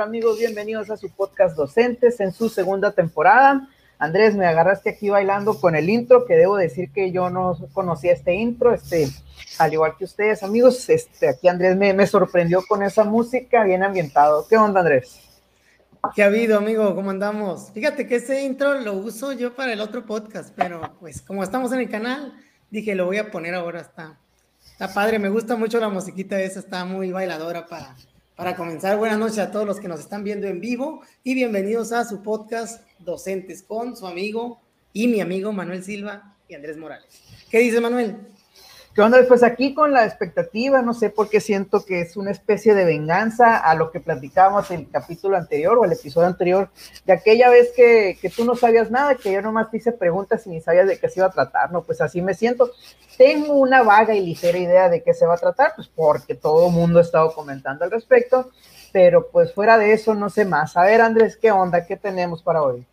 [0.00, 0.38] Hola, ¿qué tal amigos?
[0.38, 3.68] Bienvenidos a su podcast Docentes en su segunda temporada.
[3.98, 8.14] Andrés, me agarraste aquí bailando con el intro, que debo decir que yo no conocía
[8.14, 9.10] este intro, este,
[9.58, 13.82] al igual que ustedes, amigos, este, aquí Andrés me, me sorprendió con esa música bien
[13.82, 14.46] ambientado.
[14.48, 15.20] ¿Qué onda, Andrés?
[16.14, 16.94] ¿Qué ha habido, amigo?
[16.94, 17.70] ¿Cómo andamos?
[17.74, 21.72] Fíjate que ese intro lo uso yo para el otro podcast, pero pues como estamos
[21.72, 22.32] en el canal,
[22.70, 24.18] dije, lo voy a poner ahora, está,
[24.64, 27.94] está padre, me gusta mucho la musiquita esa, está muy bailadora para,
[28.40, 31.92] para comenzar, buenas noches a todos los que nos están viendo en vivo y bienvenidos
[31.92, 34.62] a su podcast Docentes con su amigo
[34.94, 37.20] y mi amigo Manuel Silva y Andrés Morales.
[37.50, 38.16] ¿Qué dice Manuel?
[39.00, 39.18] ¿Qué onda?
[39.26, 42.84] Pues aquí con la expectativa, no sé por qué siento que es una especie de
[42.84, 46.68] venganza a lo que platicábamos en el capítulo anterior o el episodio anterior,
[47.06, 50.46] de aquella vez que, que tú no sabías nada, que yo nomás te hice preguntas
[50.46, 51.82] y ni sabías de qué se iba a tratar, ¿no?
[51.82, 52.72] Pues así me siento.
[53.16, 56.66] Tengo una vaga y ligera idea de qué se va a tratar, pues porque todo
[56.66, 58.50] el mundo ha estado comentando al respecto,
[58.92, 60.76] pero pues fuera de eso no sé más.
[60.76, 61.86] A ver, Andrés, ¿qué onda?
[61.86, 62.84] ¿Qué tenemos para hoy?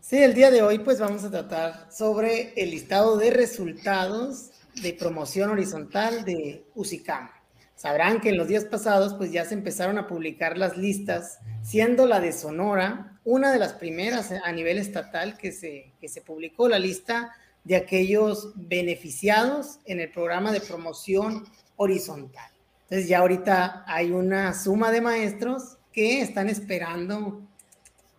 [0.00, 4.52] Sí, el día de hoy pues vamos a tratar sobre el listado de resultados
[4.82, 7.30] de promoción horizontal de USICAM.
[7.74, 12.06] Sabrán que en los días pasados pues ya se empezaron a publicar las listas, siendo
[12.06, 16.68] la de Sonora una de las primeras a nivel estatal que se, que se publicó
[16.68, 17.32] la lista
[17.64, 21.44] de aquellos beneficiados en el programa de promoción
[21.76, 22.50] horizontal.
[22.82, 27.42] Entonces ya ahorita hay una suma de maestros que están esperando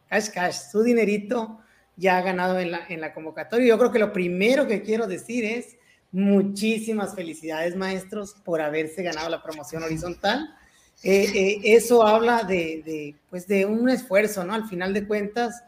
[0.10, 1.60] cash cash, su dinerito
[1.96, 3.68] ya ha ganado en la, en la convocatoria.
[3.68, 5.78] Yo creo que lo primero que quiero decir es
[6.12, 10.50] muchísimas felicidades maestros por haberse ganado la promoción horizontal.
[11.04, 14.54] Eh, eh, eso habla de, pues de un esfuerzo, ¿no?
[14.54, 15.64] Al final de cuentas,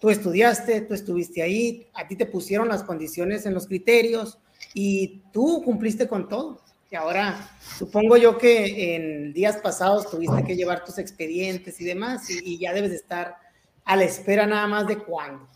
[0.00, 4.38] tú estudiaste, tú estuviste ahí, a ti te pusieron las condiciones en los criterios
[4.72, 6.60] y tú cumpliste con todo.
[6.90, 12.28] Y ahora supongo yo que en días pasados tuviste que llevar tus expedientes y demás
[12.30, 13.36] y, ya debes estar
[13.84, 15.48] a la espera nada más de cuándo.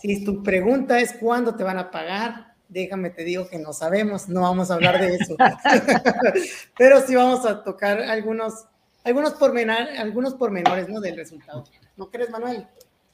[0.00, 4.28] Si tu pregunta es cuándo te van a pagar, déjame te digo que no sabemos,
[4.28, 5.36] no vamos a hablar de eso.
[6.78, 8.66] Pero sí vamos a tocar algunos,
[9.04, 11.00] algunos, pormenores, algunos pormenores ¿no?
[11.00, 11.64] del resultado.
[11.96, 12.66] ¿No crees, Manuel?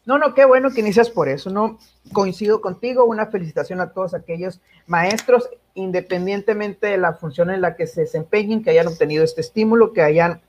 [0.07, 1.79] No, no, qué bueno que inicias por eso, ¿no?
[2.13, 7.87] Coincido contigo, una felicitación a todos aquellos maestros, independientemente de la función en la que
[7.87, 10.43] se desempeñen, que hayan obtenido este estímulo, que hayan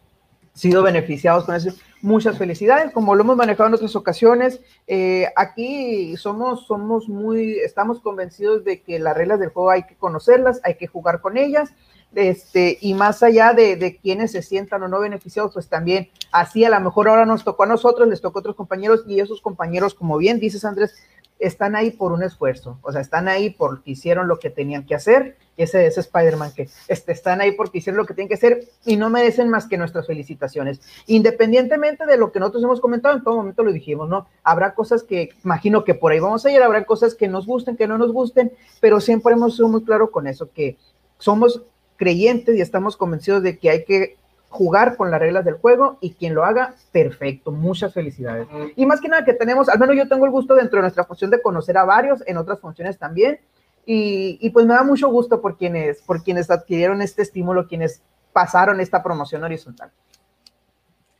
[0.55, 1.69] sido beneficiados con eso.
[2.01, 4.61] Muchas felicidades, como lo hemos manejado en otras ocasiones.
[4.87, 9.95] Eh, aquí somos, somos muy, estamos convencidos de que las reglas del juego hay que
[9.95, 11.71] conocerlas, hay que jugar con ellas
[12.15, 16.63] este, y más allá de, de, quienes se sientan o no beneficiados, pues también así
[16.65, 19.41] a lo mejor ahora nos tocó a nosotros, les tocó a otros compañeros y esos
[19.41, 20.95] compañeros, como bien dices Andrés,
[21.39, 24.95] están ahí por un esfuerzo, o sea, están ahí porque hicieron lo que tenían que
[24.95, 28.69] hacer, ese es Spider-Man que este, están ahí porque hicieron lo que tienen que hacer
[28.85, 30.81] y no merecen más que nuestras felicitaciones.
[31.07, 34.27] Independientemente de lo que nosotros hemos comentado, en todo momento lo dijimos, ¿no?
[34.43, 37.77] Habrá cosas que, imagino que por ahí vamos a ir, habrá cosas que nos gusten,
[37.77, 40.77] que no nos gusten, pero siempre hemos sido muy claro con eso, que
[41.19, 41.61] somos
[41.97, 44.17] creyentes y estamos convencidos de que hay que
[44.49, 48.47] jugar con las reglas del juego y quien lo haga, perfecto, muchas felicidades.
[48.77, 51.03] Y más que nada que tenemos, al menos yo tengo el gusto dentro de nuestra
[51.03, 53.39] función de conocer a varios, en otras funciones también,
[53.85, 58.01] y, y, pues me da mucho gusto por quienes, por quienes adquirieron este estímulo, quienes
[58.33, 59.91] pasaron esta promoción horizontal.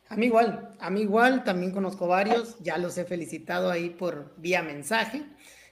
[0.08, 4.32] A mí igual, a mí igual, también conozco varios, ya los he felicitado ahí por
[4.38, 5.24] vía mensaje,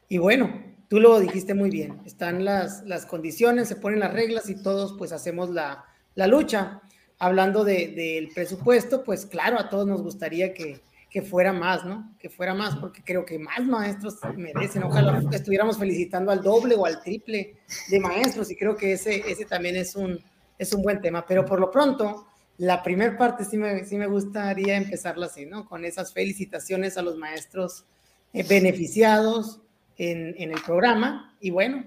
[0.09, 0.53] y bueno,
[0.89, 4.95] tú lo dijiste muy bien, están las, las condiciones, se ponen las reglas y todos
[4.99, 6.81] pues hacemos la, la lucha.
[7.19, 12.13] Hablando del de, presupuesto, pues claro, a todos nos gustaría que, que, fuera más, ¿no?
[12.19, 14.83] Que fuera más, porque creo que más maestros merecen.
[14.83, 17.57] Ojalá estuviéramos felicitando al doble o al triple
[17.89, 20.19] de maestros y creo que ese, ese también es un,
[20.59, 21.25] es un buen tema.
[21.25, 22.27] Pero por lo pronto,
[22.59, 25.69] la primera parte sí me, sí me gustaría empezarla así, ¿no?
[25.69, 27.85] Con esas felicitaciones a los maestros
[28.33, 29.61] eh, beneficiados,
[29.99, 31.35] en, en el programa.
[31.41, 31.85] Y bueno,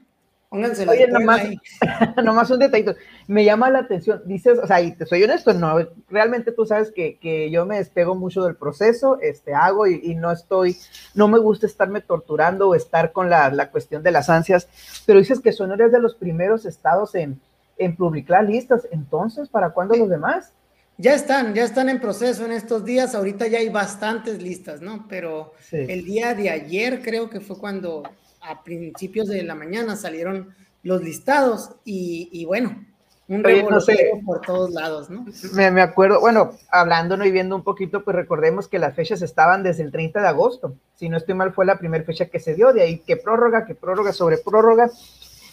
[0.50, 1.42] pónganse Oye, nomás,
[2.24, 2.96] nomás un detallito.
[3.28, 4.22] Me llama la atención.
[4.26, 5.78] Dices, o sea, y te soy honesto, no,
[6.10, 10.16] realmente tú sabes que, que yo me despego mucho del proceso, este, hago y, y,
[10.16, 10.78] no estoy,
[11.14, 14.68] no me gusta estarme torturando o estar con la, la cuestión de las ansias,
[15.06, 17.40] pero dices que Sonora es de los primeros estados en,
[17.78, 18.88] en publicar listas.
[18.92, 20.54] Entonces, ¿para cuándo los demás?
[21.00, 23.14] Ya están, ya están en proceso en estos días.
[23.14, 25.06] Ahorita ya hay bastantes listas, ¿no?
[25.08, 25.78] Pero sí.
[25.78, 28.04] el día de ayer creo que fue cuando
[28.42, 32.84] a principios de la mañana salieron los listados y, y bueno,
[33.28, 35.26] un revoloteo no sé, por todos lados, ¿no?
[35.54, 39.62] Me, me, acuerdo, bueno, hablando y viendo un poquito, pues recordemos que las fechas estaban
[39.62, 40.76] desde el 30 de agosto.
[40.96, 43.66] Si no estoy mal, fue la primera fecha que se dio, de ahí que prórroga,
[43.66, 44.90] que prórroga sobre prórroga.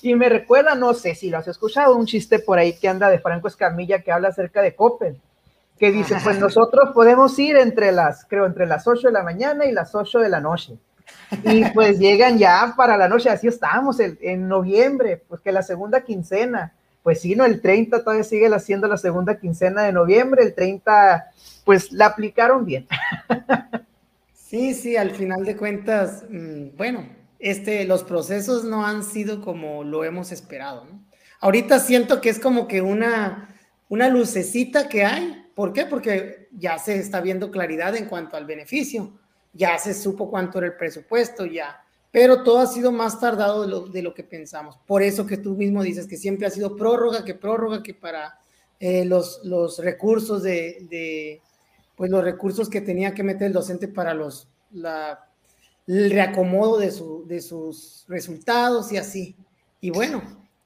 [0.01, 3.11] Y me recuerda, no sé si lo has escuchado, un chiste por ahí que anda
[3.11, 5.21] de Franco Escamilla que habla acerca de Coppel
[5.79, 9.67] que dice, pues nosotros podemos ir entre las, creo, entre las 8 de la mañana
[9.67, 10.79] y las 8 de la noche.
[11.43, 16.03] Y pues llegan ya para la noche, así estamos en noviembre, pues que la segunda
[16.03, 16.73] quincena,
[17.03, 21.27] pues sí, no, el 30 todavía sigue haciendo la segunda quincena de noviembre, el 30,
[21.65, 22.87] pues la aplicaron bien.
[24.33, 27.09] Sí, sí, al final de cuentas, mm, bueno,
[27.41, 30.87] este, los procesos no han sido como lo hemos esperado.
[31.41, 33.49] Ahorita siento que es como que una,
[33.89, 35.44] una lucecita que hay.
[35.55, 35.87] ¿Por qué?
[35.87, 39.13] Porque ya se está viendo claridad en cuanto al beneficio,
[39.53, 41.81] ya se supo cuánto era el presupuesto, ya,
[42.11, 44.79] pero todo ha sido más tardado de lo, que pensamos.
[44.87, 48.39] Por eso que tú mismo dices que siempre ha sido prórroga, que prórroga, que para
[48.81, 51.41] eh, los, los recursos de
[51.97, 55.29] pues los recursos que tenía que meter el docente para los, la,
[55.87, 59.37] el reacomodo de, su, de sus resultados y así.
[59.81, 60.23] Y bueno,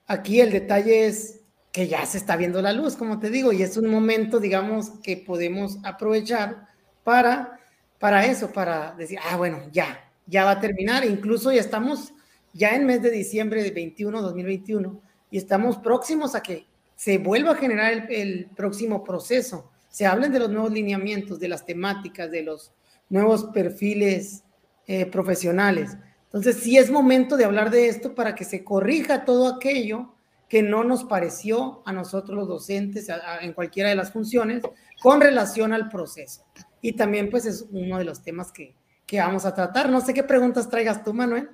[0.06, 1.40] aquí el detalle es
[1.86, 5.16] ya se está viendo la luz, como te digo, y es un momento, digamos, que
[5.16, 6.66] podemos aprovechar
[7.04, 7.60] para,
[7.98, 12.12] para eso, para decir, ah, bueno, ya, ya va a terminar, incluso ya estamos
[12.52, 16.66] ya en mes de diciembre de 21, 2021, y estamos próximos a que
[16.96, 21.48] se vuelva a generar el, el próximo proceso se hablen de los nuevos lineamientos, de
[21.48, 22.72] las temáticas, de los
[23.08, 24.44] nuevos perfiles
[24.86, 25.96] eh, profesionales.
[26.24, 30.14] Entonces, sí es momento de hablar de esto para que se corrija todo aquello
[30.48, 33.08] que no nos pareció a nosotros los docentes
[33.40, 34.62] en cualquiera de las funciones
[35.00, 36.44] con relación al proceso.
[36.80, 38.74] Y también, pues, es uno de los temas que,
[39.06, 39.90] que vamos a tratar.
[39.90, 41.50] No sé qué preguntas traigas tú, Manuel.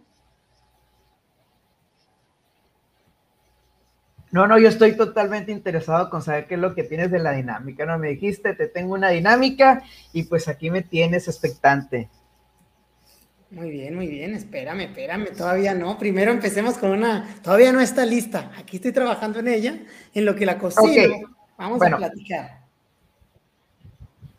[4.34, 7.30] No, no, yo estoy totalmente interesado con saber qué es lo que tienes de la
[7.30, 7.96] dinámica, ¿no?
[8.00, 12.10] Me dijiste, te tengo una dinámica y pues aquí me tienes expectante.
[13.54, 15.96] Muy bien, muy bien, espérame, espérame, todavía no.
[15.96, 18.50] Primero empecemos con una, todavía no está lista.
[18.58, 19.78] Aquí estoy trabajando en ella,
[20.12, 21.28] en lo que la cocino.
[21.56, 22.64] Vamos a platicar.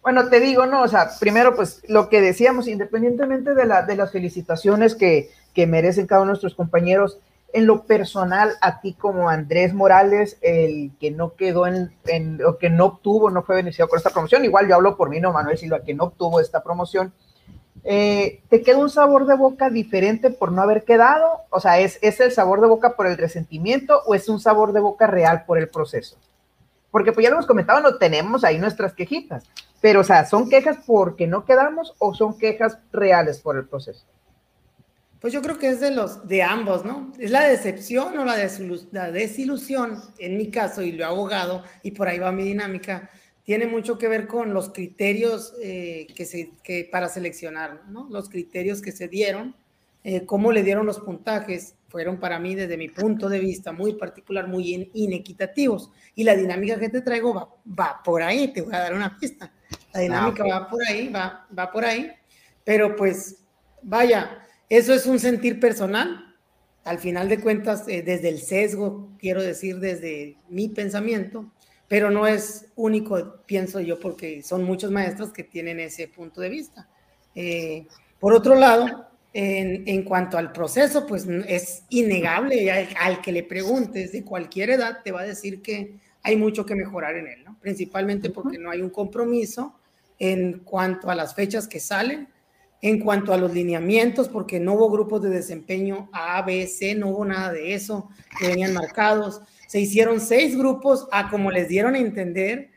[0.01, 3.95] Bueno, te digo, no, o sea, primero, pues lo que decíamos, independientemente de, la, de
[3.95, 7.17] las felicitaciones que, que merecen cada uno de nuestros compañeros,
[7.53, 12.57] en lo personal, a ti como Andrés Morales, el que no quedó en, en o
[12.57, 15.31] que no obtuvo, no fue beneficiado con esta promoción, igual yo hablo por mí, no
[15.31, 17.13] Manuel Silva, que no obtuvo esta promoción,
[17.85, 21.43] eh, ¿te queda un sabor de boca diferente por no haber quedado?
[21.51, 24.73] O sea, ¿es, ¿es el sabor de boca por el resentimiento o es un sabor
[24.73, 26.17] de boca real por el proceso?
[26.89, 29.43] Porque pues ya lo hemos comentado, no tenemos ahí nuestras quejitas,
[29.81, 34.05] pero o sea, ¿son quejas porque no quedamos o son quejas reales por el proceso?
[35.19, 37.11] Pues yo creo que es de los de ambos, ¿no?
[37.19, 38.35] Es la decepción o la,
[39.11, 43.09] desilusión, en mi caso, y lo he abogado, y por ahí va mi dinámica,
[43.45, 48.07] tiene mucho que ver con los criterios eh, que se, que para seleccionar, ¿no?
[48.09, 49.55] Los criterios que se dieron,
[50.03, 53.93] eh, cómo le dieron los puntajes, fueron para mí, desde mi punto de vista muy
[53.93, 55.91] particular, muy inequitativos.
[56.15, 59.17] Y la dinámica que te traigo va, va por ahí, te voy a dar una
[59.17, 59.53] pista.
[59.93, 62.11] La dinámica ah, va por ahí, va, va por ahí,
[62.63, 63.37] pero pues
[63.81, 64.39] vaya,
[64.69, 66.35] eso es un sentir personal.
[66.83, 71.51] Al final de cuentas, eh, desde el sesgo, quiero decir, desde mi pensamiento,
[71.87, 76.49] pero no es único, pienso yo, porque son muchos maestros que tienen ese punto de
[76.49, 76.87] vista.
[77.35, 77.87] Eh,
[78.19, 84.23] por otro lado, en, cuanto al proceso, pues es innegable, al, que le preguntes de
[84.23, 87.57] cualquier edad, te va a decir que hay mucho que mejorar en él, ¿no?
[87.59, 89.77] principalmente porque no hay un compromiso
[90.17, 92.29] en cuanto a las fechas que salen,
[92.81, 97.09] en cuanto a los lineamientos, porque no hubo grupos de desempeño A, B, C, no
[97.09, 99.41] hubo nada de eso que venían marcados.
[99.67, 102.69] Se hicieron seis grupos a como les dieron a entender,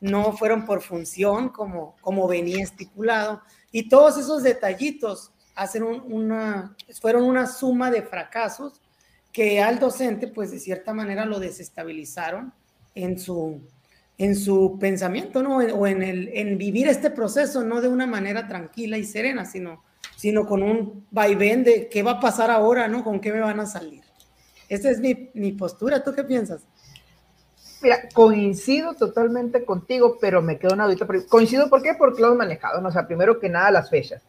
[0.00, 3.42] no fueron por función como, como venía estipulado.
[3.72, 8.80] Y todos esos detallitos hacen una, fueron una suma de fracasos
[9.32, 12.52] que al docente, pues de cierta manera lo desestabilizaron
[12.94, 13.60] en su,
[14.18, 15.58] en su pensamiento, ¿no?
[15.58, 19.82] O en, el, en vivir este proceso, no de una manera tranquila y serena, sino,
[20.16, 23.04] sino con un vaivén de qué va a pasar ahora, ¿no?
[23.04, 24.02] ¿Con qué me van a salir?
[24.68, 26.02] Esa es mi, mi postura.
[26.02, 26.62] ¿Tú qué piensas?
[27.82, 31.06] Mira, coincido totalmente contigo, pero me quedo una duda.
[31.28, 31.92] Coincido, ¿por qué?
[31.94, 32.88] Porque lo hemos manejado, ¿no?
[32.88, 34.22] O sea, primero que nada, las fechas.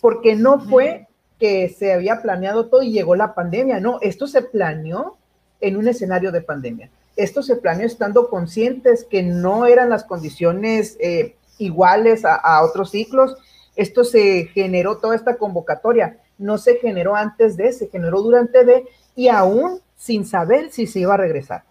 [0.00, 1.08] Porque no fue
[1.40, 5.18] que se había planeado todo y llegó la pandemia, no, esto se planeó
[5.60, 10.96] en un escenario de pandemia esto se planeó estando conscientes que no eran las condiciones
[11.00, 13.36] eh, iguales a, otros ciclos.
[13.74, 18.84] Esto se generó, toda esta convocatoria, no se generó antes de, se generó durante de
[19.14, 21.64] y aún sin saber si se iba a regresar.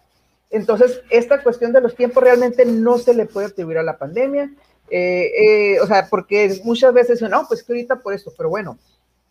[0.50, 4.50] Entonces, esta cuestión de los tiempos realmente no se le puede atribuir a la pandemia,
[4.90, 5.30] eh,
[5.74, 8.78] eh, o sea, porque muchas veces, no, pues que ahorita por esto, pero bueno,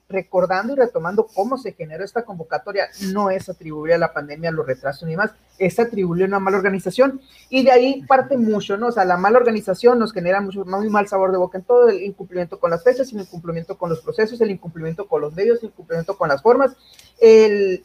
[0.07, 4.53] recordando y retomando cómo se generó esta convocatoria, no es atribuible a la pandemia, a
[4.53, 7.21] los retrasos ni más, es atribuible a una mala organización.
[7.49, 8.87] Y de ahí parte mucho, ¿no?
[8.87, 11.89] O sea, la mala organización nos genera mucho, muy mal sabor de boca en todo,
[11.89, 15.59] el incumplimiento con las fechas, el incumplimiento con los procesos, el incumplimiento con los medios,
[15.63, 16.75] el incumplimiento con las formas,
[17.19, 17.83] el,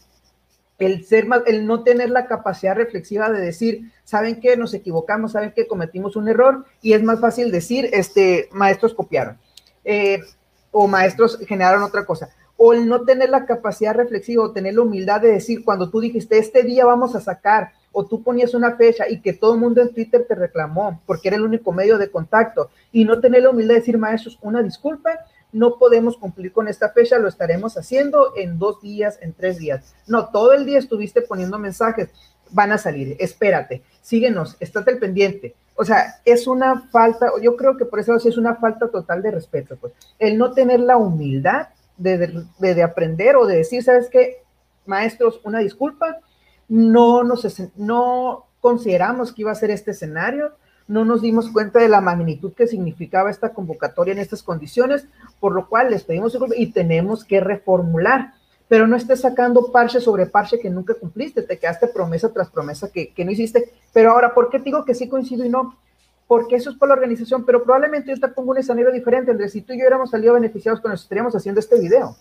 [0.78, 4.58] el ser más, el no tener la capacidad reflexiva de decir, ¿saben qué?
[4.58, 5.66] Nos equivocamos, ¿saben qué?
[5.66, 9.38] Cometimos un error y es más fácil decir, este, maestros copiaron.
[9.84, 10.20] Eh,
[10.70, 12.30] o maestros generaron otra cosa.
[12.56, 16.00] O el no tener la capacidad reflexiva o tener la humildad de decir, cuando tú
[16.00, 19.60] dijiste, este día vamos a sacar, o tú ponías una fecha y que todo el
[19.60, 23.42] mundo en Twitter te reclamó porque era el único medio de contacto, y no tener
[23.42, 25.10] la humildad de decir, maestros, una disculpa,
[25.52, 29.94] no podemos cumplir con esta fecha, lo estaremos haciendo en dos días, en tres días.
[30.06, 32.10] No, todo el día estuviste poniendo mensajes,
[32.50, 37.78] van a salir, espérate, síguenos, estate al pendiente, o sea, es una falta, yo creo
[37.78, 41.68] que por eso es una falta total de respeto, pues, el no tener la humildad
[41.96, 44.42] de, de, aprender o de decir, ¿sabes qué?
[44.84, 46.18] Maestros, una disculpa,
[46.68, 47.46] no nos,
[47.76, 50.52] no consideramos que iba a ser este escenario,
[50.86, 55.06] no nos dimos cuenta de la magnitud que significaba esta convocatoria en estas condiciones,
[55.40, 58.34] por lo cual les pedimos y tenemos que reformular
[58.70, 62.88] pero no estés sacando parche sobre parche que nunca cumpliste, te quedaste promesa tras promesa
[62.88, 63.72] que, no hiciste.
[63.92, 65.76] Pero ahora, ¿por qué te digo que sí coincido y no?
[66.28, 69.50] Porque eso es por la organización, pero probablemente yo te pongo un escenario diferente, Andrés,
[69.50, 72.16] si tú y yo hubiéramos salido beneficiados cuando estaríamos haciendo este video.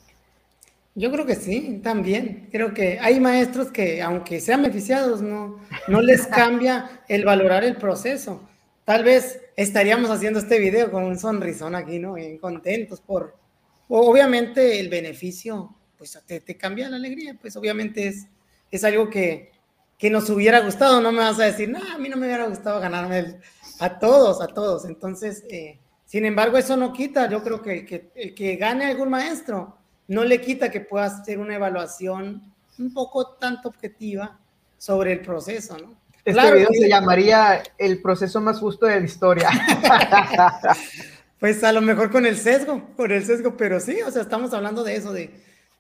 [0.96, 2.48] Yo creo que sí, también.
[2.52, 7.76] Creo que hay maestros que, aunque sean beneficiados, no, no les cambia el valorar el
[7.76, 8.42] proceso.
[8.86, 12.14] Tal vez estaríamos haciendo este video con un sonrisón aquí, ¿no?
[12.14, 13.36] Bien contentos por,
[13.88, 18.26] obviamente, el beneficio pues te, te, cambia la alegría, pues obviamente es,
[18.72, 19.52] es algo que,
[19.98, 22.48] que, nos hubiera gustado, no me vas a decir, no, a mí no me hubiera
[22.48, 23.36] gustado ganarme
[23.82, 28.10] a todos, a todos, entonces, eh, sin embargo, eso no quita, yo creo que, que
[28.16, 29.78] el que gane algún maestro
[30.08, 32.42] no le quita que pueda hacer una evaluación
[32.80, 34.40] un poco tanto objetiva
[34.78, 36.00] sobre el proceso, ¿no?
[36.20, 39.50] Este claro, video se llamaría el proceso más justo de la historia.
[41.40, 44.54] pues a lo mejor con el sesgo, con el sesgo, pero sí, o sea, estamos
[44.54, 45.32] hablando de eso, de,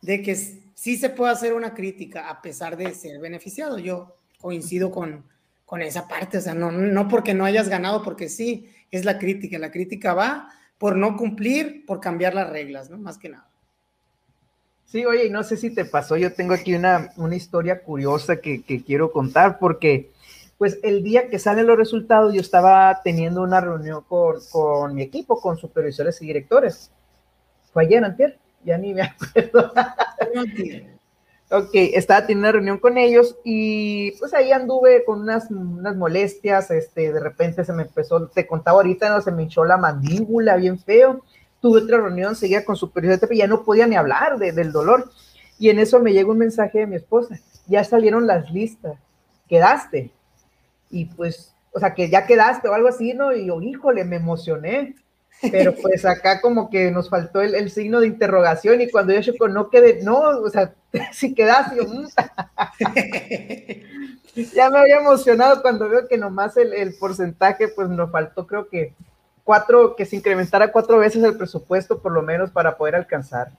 [0.01, 3.77] de que sí se puede hacer una crítica a pesar de ser beneficiado.
[3.77, 5.25] Yo coincido con,
[5.65, 9.20] con esa parte, o sea, no, no porque no hayas ganado, porque sí, es la
[9.20, 9.60] crítica.
[9.60, 12.98] La crítica va por no cumplir, por cambiar las reglas, ¿no?
[12.98, 13.48] Más que nada.
[14.86, 18.63] Sí, oye, no sé si te pasó, yo tengo aquí una, una historia curiosa que,
[18.63, 20.10] que, quiero contar, porque
[20.58, 25.03] pues el día que salen los resultados yo estaba teniendo una reunión con, con mi
[25.03, 26.91] equipo, con supervisores y directores.
[27.72, 29.01] Fue ayer, antier ya ni me
[29.33, 29.71] acuerdo.
[31.51, 36.71] ok, estaba teniendo una reunión con ellos y pues ahí anduve con unas, unas molestias,
[36.71, 40.57] este, de repente se me empezó, te contaba ahorita, no, se me hinchó la mandíbula
[40.57, 41.23] bien feo,
[41.61, 45.11] tuve otra reunión, seguía con supervisor y ya no podía ni hablar de, del dolor.
[45.57, 47.37] Y en eso me llega un mensaje de mi esposa,
[47.67, 48.97] ya salieron las listas,
[49.47, 50.11] quedaste.
[50.89, 53.33] Y pues, o sea, que ya quedaste o algo así, ¿no?
[53.33, 54.95] Y yo, híjole, me emocioné
[55.41, 59.69] pero pues acá como que nos faltó el, signo de interrogación y cuando yo no
[59.69, 60.74] quedé, no, o sea,
[61.13, 62.08] si quedas, yo, mm".
[64.53, 68.93] ya me había emocionado cuando veo que nomás el, porcentaje, pues nos faltó creo que
[69.43, 73.51] cuatro, que se incrementara cuatro veces el presupuesto por lo menos para poder alcanzar.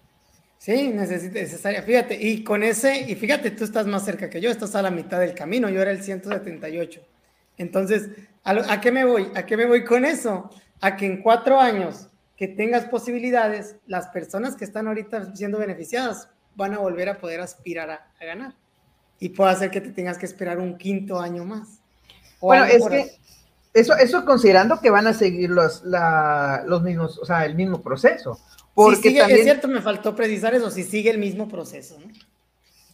[0.58, 1.82] Sí, necesaria.
[1.82, 4.90] Fíjate, y con ese, y fíjate, tú estás más cerca que yo, estás a la
[4.90, 7.00] mitad del camino, yo era el 178.
[7.56, 8.10] Entonces,
[8.44, 9.32] ¿a, ¿a qué me voy?
[9.34, 10.50] ¿A qué me voy con eso?
[10.80, 16.30] A que en cuatro años que tengas posibilidades, las personas que están ahorita siendo beneficiadas
[16.54, 18.54] van a volver a poder aspirar a, ganar.
[19.18, 21.80] Y puede hacer que te tengas que esperar un quinto año más.
[22.40, 23.10] bueno, es que
[23.74, 28.38] eso, eso considerando que van a seguir los, los mismos, o sea, el mismo proceso.
[28.74, 29.40] Porque también...
[29.40, 32.10] Es cierto, me faltó precisar eso, si sigue el mismo proceso, ¿no?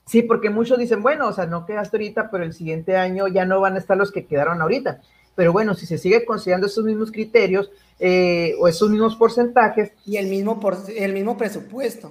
[0.06, 3.44] Sí, porque muchos dicen, bueno, o sea, no quedaste ahorita, pero el siguiente año ya
[3.44, 5.00] no van a estar los que quedaron ahorita
[5.36, 9.92] pero bueno, si se sigue considerando esos mismos criterios eh, o esos mismos porcentajes.
[10.04, 12.10] Y el mismo, por, el mismo presupuesto.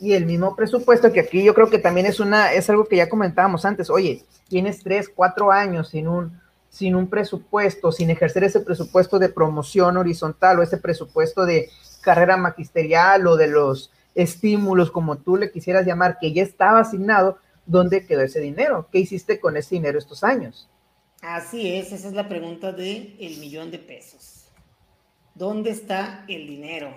[0.00, 2.96] Y el mismo presupuesto, que aquí yo creo que también es, una, es algo que
[2.96, 3.90] ya comentábamos antes.
[3.90, 9.28] Oye, tienes tres, cuatro años sin un, sin un presupuesto, sin ejercer ese presupuesto de
[9.28, 11.70] promoción horizontal o ese presupuesto de
[12.00, 17.38] carrera magisterial o de los estímulos, como tú le quisieras llamar, que ya estaba asignado,
[17.66, 18.88] ¿dónde quedó ese dinero?
[18.90, 20.68] ¿Qué hiciste con ese dinero estos años?
[21.22, 24.48] Así es, esa es la pregunta de el millón de pesos.
[25.34, 26.94] ¿Dónde está el dinero?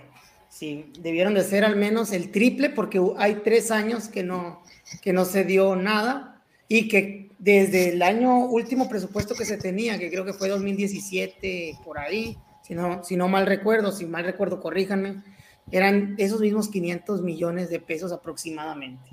[0.49, 4.63] Sí, debieron de ser al menos el triple porque hay tres años que no,
[5.01, 9.97] que no se dio nada y que desde el año último presupuesto que se tenía,
[9.97, 14.25] que creo que fue 2017 por ahí, si no, si no mal recuerdo, si mal
[14.25, 15.23] recuerdo, corríjanme,
[15.71, 19.09] eran esos mismos 500 millones de pesos aproximadamente.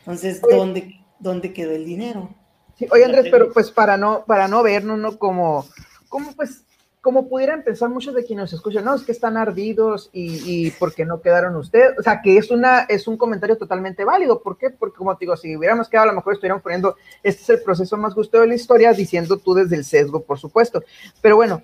[0.00, 2.34] Entonces, ¿dónde, ¿dónde quedó el dinero?
[2.78, 5.18] Sí, oye Andrés, pero pues para no, para no vernos, ¿no?
[5.18, 5.66] Como,
[6.08, 6.64] como pues
[7.04, 10.70] como pudieran pensar muchos de quienes nos escuchan, no, es que están ardidos y, y
[10.70, 14.56] porque no quedaron ustedes, o sea, que es, una, es un comentario totalmente válido, ¿por
[14.56, 14.70] qué?
[14.70, 17.62] Porque como te digo, si hubiéramos quedado, a lo mejor estuviéramos poniendo, este es el
[17.62, 20.82] proceso más gusto de la historia, diciendo tú desde el sesgo, por supuesto,
[21.20, 21.62] pero bueno,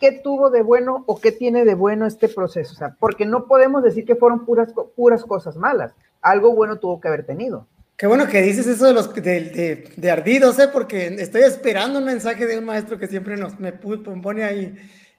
[0.00, 2.72] ¿qué tuvo de bueno o qué tiene de bueno este proceso?
[2.72, 6.98] O sea, porque no podemos decir que fueron puras, puras cosas malas, algo bueno tuvo
[6.98, 7.66] que haber tenido.
[8.02, 10.66] Qué bueno que dices eso de los de, de, ardidos, ¿eh?
[10.72, 14.74] porque estoy esperando un mensaje de un maestro que siempre nos me pone ahí.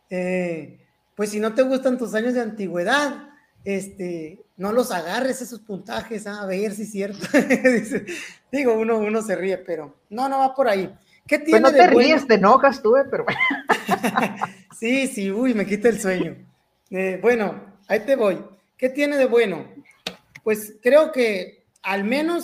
[0.10, 0.86] Eh,
[1.16, 3.30] pues si no te gustan tus años de antigüedad,
[3.64, 7.26] este, no los agarres esos puntajes, a ver si es cierto.
[8.52, 10.94] digo, uno, uno se ríe, pero no, no va por ahí.
[11.26, 13.26] ¿Qué pues tiene pues no te ríes, te enojas tú, eh, pero
[14.78, 16.36] sí, sí, uy, me quita el sueño.
[16.92, 18.44] Eh, bueno, ahí te voy.
[18.76, 19.70] ¿Qué tiene de bueno?
[20.44, 22.44] Pues creo que al menos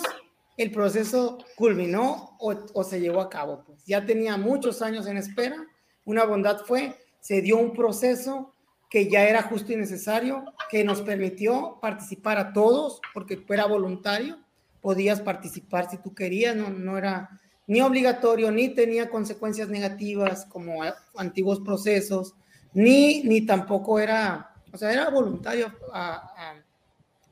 [0.60, 3.64] el proceso culminó o, se llevó a cabo.
[3.64, 5.56] Pues ya tenía muchos años en espera.
[6.04, 8.54] Una bondad fue, se dio un proceso
[8.90, 14.38] que ya era justo y necesario, que nos permitió participar a todos, porque era voluntario,
[14.82, 17.30] podías participar si tú querías, no, no era
[17.66, 20.82] ni obligatorio, ni tenía consecuencias negativas como
[21.16, 22.34] antiguos procesos,
[22.74, 25.72] ni, ni tampoco era, o sea, era voluntario.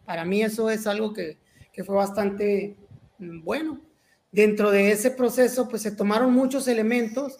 [0.06, 1.36] para mí eso es algo que,
[1.72, 2.76] que fue bastante
[3.18, 3.80] bueno,
[4.32, 7.36] dentro de ese proceso, pues se tomaron muchos elementos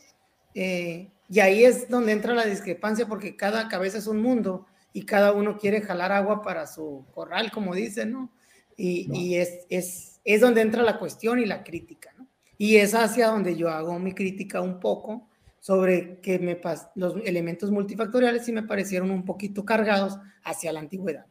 [0.54, 5.04] eh, y ahí es donde entra la discrepancia porque cada cabeza es un mundo y
[5.04, 8.32] cada uno quiere jalar agua para su corral, como dicen, ¿no?
[8.76, 12.28] Y, es, es, es, donde entra la cuestión y la crítica, ¿no?
[12.56, 16.60] Y es hacia donde yo hago mi crítica un poco sobre que me
[16.94, 21.26] los elementos multifactoriales sí me parecieron un poquito cargados hacia la antigüedad.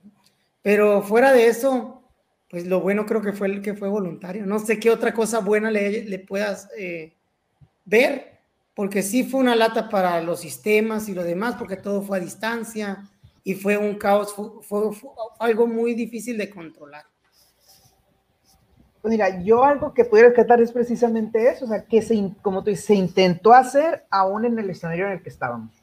[0.61, 2.03] Pero fuera de eso,
[2.49, 4.45] pues lo bueno creo que fue el que fue voluntario.
[4.45, 7.13] No sé qué otra cosa buena le, le puedas eh,
[7.85, 8.39] ver,
[8.73, 12.21] porque sí fue una lata para los sistemas y lo demás, porque todo fue a
[12.21, 13.09] distancia
[13.43, 14.91] y fue un caos, fue,
[15.39, 17.05] algo muy difícil de controlar.
[19.01, 22.63] Pues mira, yo algo que pudiera rescatar es precisamente eso, o sea, que se, como
[22.63, 25.76] tú dices, se intentó hacer aún en el escenario en el que estábamos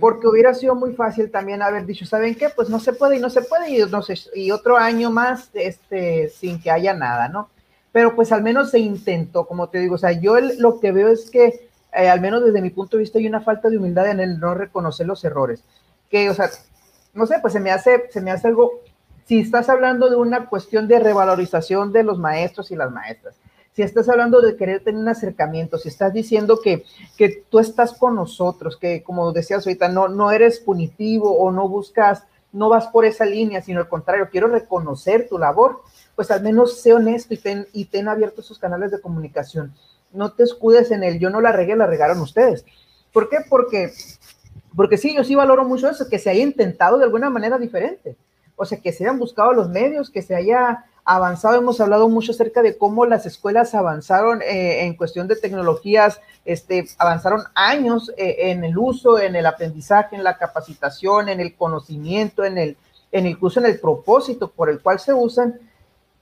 [0.00, 2.48] porque hubiera sido muy fácil también haber dicho, ¿saben qué?
[2.48, 5.50] Pues no se puede y no se puede y, no sé, y otro año más
[5.52, 7.50] este, sin que haya nada, ¿no?
[7.92, 11.08] Pero pues al menos se intentó, como te digo, o sea, yo lo que veo
[11.08, 14.10] es que, eh, al menos desde mi punto de vista, hay una falta de humildad
[14.10, 15.62] en el no reconocer los errores,
[16.10, 16.48] que, o sea,
[17.12, 18.80] no sé, pues se me hace, se me hace algo,
[19.26, 23.36] si estás hablando de una cuestión de revalorización de los maestros y las maestras,
[23.76, 26.86] si estás hablando de querer tener un acercamiento, si estás diciendo que,
[27.18, 31.68] que tú estás con nosotros, que como decías ahorita, no, no eres punitivo o no
[31.68, 35.82] buscas, no vas por esa línea, sino al contrario, quiero reconocer tu labor,
[36.14, 39.74] pues al menos sé honesto y ten, y ten abiertos sus canales de comunicación.
[40.10, 42.64] No te escudes en el yo no la regué, la regaron ustedes.
[43.12, 43.40] ¿Por qué?
[43.46, 43.92] Porque,
[44.74, 48.16] porque sí, yo sí valoro mucho eso, que se haya intentado de alguna manera diferente.
[48.56, 52.32] O sea, que se hayan buscado los medios, que se haya avanzado, hemos hablado mucho
[52.32, 58.50] acerca de cómo las escuelas avanzaron eh, en cuestión de tecnologías, este, avanzaron años eh,
[58.50, 62.76] en el uso, en el aprendizaje, en la capacitación, en el conocimiento, en el,
[63.12, 65.60] en el uso, en el propósito por el cual se usan.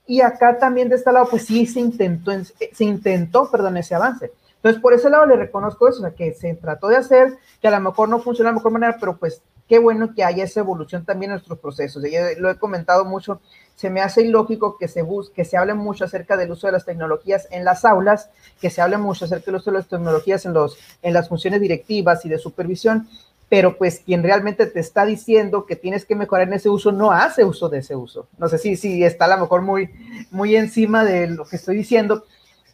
[0.05, 2.31] Y acá también de este lado, pues sí se intentó,
[2.71, 4.31] se intentó, perdón, ese avance.
[4.57, 7.67] Entonces, por ese lado le reconozco eso, o sea, que se trató de hacer, que
[7.67, 10.43] a lo mejor no funciona de la mejor manera, pero pues qué bueno que haya
[10.43, 12.03] esa evolución también en nuestros procesos.
[12.37, 13.39] Lo he comentado mucho
[13.75, 16.73] se me hace ilógico que se, busque, que se hable mucho acerca del uso de
[16.73, 18.29] las tecnologías en las aulas,
[18.61, 21.59] que se hable mucho acerca del uso de las tecnologías en, los, en las funciones
[21.59, 23.07] directivas y de supervisión,
[23.49, 27.11] pero pues quien realmente te está diciendo que tienes que mejorar en ese uso no
[27.11, 28.27] hace uso de ese uso.
[28.37, 29.89] No sé si, si está a lo mejor muy,
[30.31, 32.23] muy encima de lo que estoy diciendo,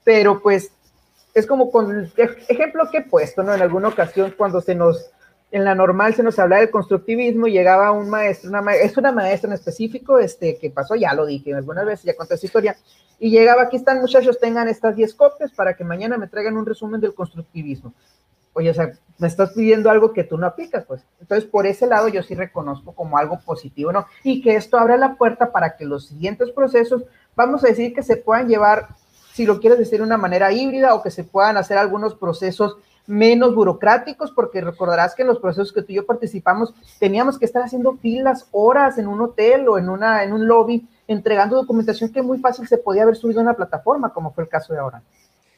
[0.04, 0.72] pero pues
[1.34, 2.14] es como con el
[2.48, 3.54] ejemplo que he puesto, ¿no?
[3.54, 5.10] En alguna ocasión cuando se nos
[5.52, 9.12] en la normal se nos hablaba del constructivismo y llegaba un maestro, una es una
[9.12, 12.78] maestra en específico, este, que pasó, ya lo dije algunas veces, ya conté esa historia,
[13.20, 16.66] y llegaba, aquí están muchachos, tengan estas 10 copias para que mañana me traigan un
[16.66, 17.94] resumen del constructivismo.
[18.54, 21.06] Oye, o sea, me estás pidiendo algo que tú no aplicas, pues.
[21.20, 24.08] Entonces, por ese lado yo sí reconozco como algo positivo, ¿no?
[24.24, 27.04] Y que esto abra la puerta para que los siguientes procesos,
[27.36, 28.88] vamos a decir que se puedan llevar,
[29.34, 32.78] si lo quieres decir de una manera híbrida, o que se puedan hacer algunos procesos
[33.12, 37.44] menos burocráticos, porque recordarás que en los procesos que tú y yo participamos teníamos que
[37.44, 42.10] estar haciendo filas, horas en un hotel o en, una, en un lobby, entregando documentación
[42.14, 44.80] que muy fácil se podía haber subido a una plataforma, como fue el caso de
[44.80, 45.04] ahora.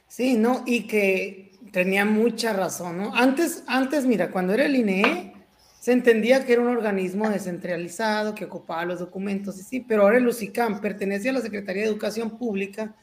[0.07, 0.63] Sí, ¿no?
[0.65, 3.15] Y que tenía mucha razón, ¿no?
[3.15, 5.35] Antes, antes mira, cuando era el INE,
[5.79, 10.17] se entendía que era un organismo descentralizado que ocupaba los documentos, y sí, pero ahora
[10.17, 12.95] el UCICAM pertenece a la Secretaría de Educación Pública.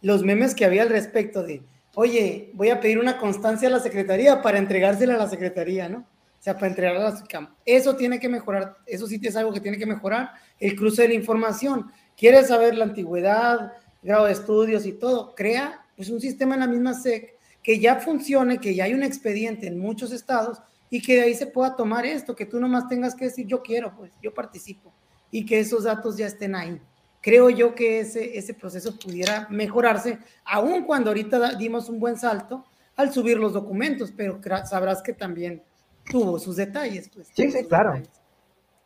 [0.00, 1.62] Los memes que había al respecto de,
[2.00, 5.98] oye, voy a pedir una constancia a la Secretaría para entregársela a la Secretaría, ¿no?
[5.98, 7.56] O sea, para entregarla a la UCICAM.
[7.64, 10.30] Eso tiene que mejorar, eso sí es algo que tiene que mejorar,
[10.60, 11.90] el cruce de la información.
[12.16, 15.34] ¿Quieres saber la antigüedad, grado de estudios y todo?
[15.34, 19.02] Crea pues un sistema en la misma SEC que ya funcione, que ya hay un
[19.02, 22.86] expediente en muchos estados y que de ahí se pueda tomar esto, que tú nomás
[22.86, 24.94] tengas que decir yo quiero, pues yo participo
[25.32, 26.80] y que esos datos ya estén ahí.
[27.20, 32.64] Creo yo que ese, ese proceso pudiera mejorarse, aun cuando ahorita dimos un buen salto
[32.96, 35.62] al subir los documentos, pero sabrás que también
[36.10, 37.08] tuvo sus detalles.
[37.08, 38.00] Pues, sí, sí, claro.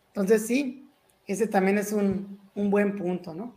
[0.09, 0.89] Entonces sí,
[1.27, 3.55] ese también es un, un buen punto, ¿no?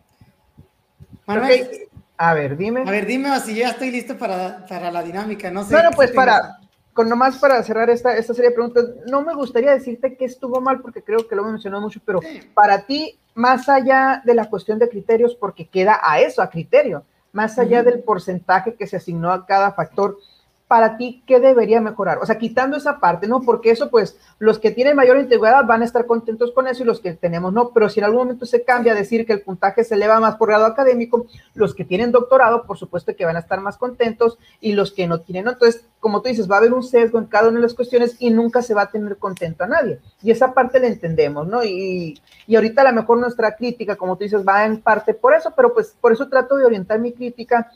[1.25, 2.81] Manuel, A ver, dime.
[2.81, 5.73] A ver, dime si ya estoy listo para, para la dinámica, no sé.
[5.73, 6.59] Bueno, pues para,
[6.95, 10.61] con nomás para cerrar esta, esta serie de preguntas, no me gustaría decirte que estuvo
[10.61, 12.21] mal porque creo que lo mencionó mucho, pero
[12.53, 17.03] para ti, más allá de la cuestión de criterios, porque queda a eso, a criterio,
[17.33, 20.17] más allá del porcentaje que se asignó a cada factor,
[20.67, 22.17] para ti, ¿qué debería mejorar?
[22.17, 23.41] O sea, quitando esa parte, ¿no?
[23.41, 26.85] Porque eso, pues, los que tienen mayor integridad van a estar contentos con eso y
[26.87, 29.41] los que tenemos no, pero si en algún momento se cambia a decir que el
[29.41, 33.35] puntaje se eleva más por grado académico, los que tienen doctorado, por supuesto que van
[33.35, 35.47] a estar más contentos y los que no tienen.
[35.47, 38.15] Entonces, como tú dices, va a haber un sesgo en cada una de las cuestiones
[38.19, 39.99] y nunca se va a tener contento a nadie.
[40.23, 41.63] Y esa parte la entendemos, ¿no?
[41.63, 45.35] Y, y ahorita a lo mejor nuestra crítica, como tú dices, va en parte por
[45.35, 47.71] eso, pero pues por eso trato de orientar mi crítica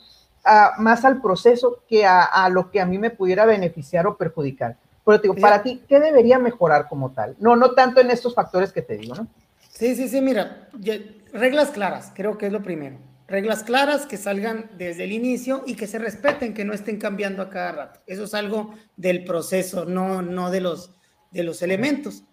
[0.78, 4.76] más al proceso que a, lo que a mí me pudiera beneficiar o perjudicar.
[5.04, 7.36] Pero te digo, para ti, ¿qué debería mejorar como tal?
[7.40, 9.26] No, no tanto en estos factores que te digo, ¿no?
[9.68, 10.68] Sí, sí, sí, mira,
[11.32, 12.98] reglas claras, creo que es lo primero.
[13.28, 17.42] Reglas claras que salgan desde el inicio y que se respeten, que no estén cambiando
[17.42, 18.00] a cada rato.
[18.06, 20.94] Eso es algo del proceso, no, no de, los,
[21.30, 22.24] de los elementos.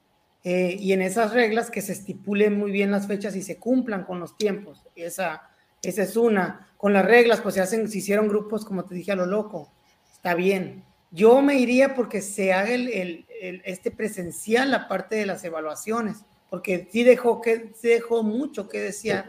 [0.43, 4.05] Eh, y en esas reglas que se estipulen muy bien las fechas y se cumplan
[4.05, 4.83] con los tiempos.
[4.95, 5.43] Esa,
[5.83, 6.66] esa es una.
[6.77, 9.71] Con las reglas, pues se hacen, se hicieron grupos, como te dije, a lo loco.
[10.13, 10.83] Está bien.
[11.11, 13.25] Yo me iría porque se haga el,
[13.63, 16.17] este presencial, la parte de las evaluaciones,
[16.49, 19.25] porque sí dejó, que, dejó mucho que decía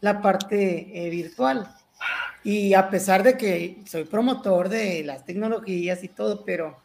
[0.00, 1.68] la parte eh, virtual.
[2.44, 6.78] Y a pesar de que soy promotor de las tecnologías y todo, pero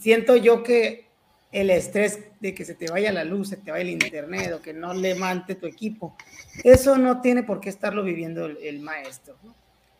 [0.00, 1.11] siento yo que
[1.52, 4.62] el estrés de que se te vaya la luz, se te vaya el internet o
[4.62, 6.16] que no levante tu equipo.
[6.64, 9.36] Eso no tiene por qué estarlo viviendo el, maestro.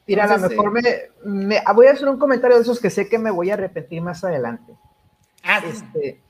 [0.07, 3.09] Mira, a lo mejor eh, me, voy a hacer un comentario de esos que sé
[3.09, 4.73] que me voy a repetir más adelante.
[5.45, 6.21] Ah, este,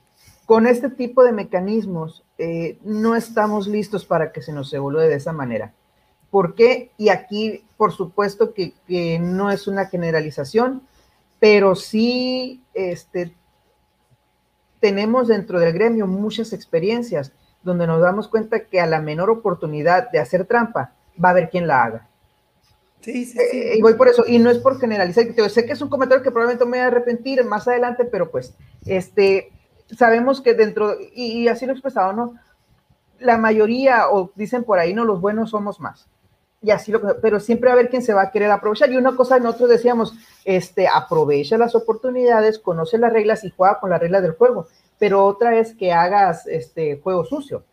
[0.45, 5.15] con este tipo de mecanismos eh, no estamos listos para que se nos evolúe de
[5.15, 5.73] esa manera.
[6.29, 6.91] ¿Por qué?
[6.97, 10.81] Y aquí, por supuesto que, que no es una generalización,
[11.39, 13.33] pero sí este,
[14.83, 17.31] tenemos dentro del gremio muchas experiencias
[17.63, 20.91] donde nos damos cuenta que a la menor oportunidad de hacer trampa,
[21.23, 22.09] va a haber quien la haga.
[22.99, 23.57] Sí, sí, sí.
[23.57, 26.21] Eh, y voy por eso, y no es por generalizar, sé que es un comentario
[26.21, 29.53] que probablemente me voy a arrepentir más adelante, pero pues, este,
[29.97, 32.33] sabemos que dentro, y, y así lo he expresado, ¿no?
[33.19, 36.09] La mayoría, o dicen por ahí, no, los buenos somos más
[36.63, 38.91] y así lo pero siempre va a haber quien se va a querer aprovechar.
[38.91, 40.13] Y una cosa nosotros decíamos,
[40.45, 44.67] este, aprovecha las oportunidades, conoce las reglas y juega con las reglas del juego.
[44.97, 47.65] Pero otra es que hagas este juego sucio.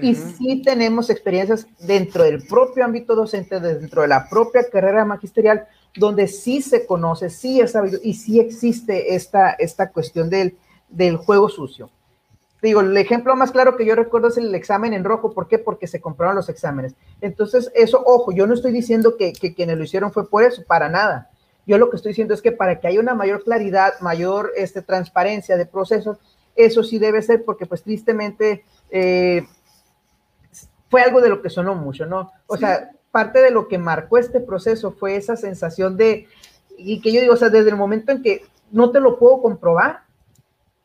[0.00, 5.66] Y sí tenemos experiencias dentro del propio ámbito docente, dentro de la propia carrera magisterial,
[5.94, 10.56] donde sí se conoce, sí es sabido y sí existe esta, esta cuestión del,
[10.88, 11.90] del juego sucio
[12.62, 15.32] digo, el ejemplo más claro que yo recuerdo es el examen en rojo.
[15.32, 15.58] ¿Por qué?
[15.58, 16.94] Porque se compraron los exámenes.
[17.20, 20.88] Entonces, eso, ojo, yo no estoy diciendo que, quienes lo hicieron fue por eso, para
[20.88, 21.30] nada.
[21.66, 24.82] Yo lo que estoy diciendo es que para que haya una mayor claridad, mayor este,
[24.82, 26.18] transparencia de procesos,
[26.54, 29.46] eso sí debe ser porque pues tristemente eh,
[30.90, 32.32] fue algo de lo que sonó mucho, ¿no?
[32.46, 36.28] O sea, parte de lo que marcó este proceso fue esa sensación de,
[36.76, 39.40] y que yo digo, o sea, desde el momento en que no te lo puedo
[39.40, 40.02] comprobar,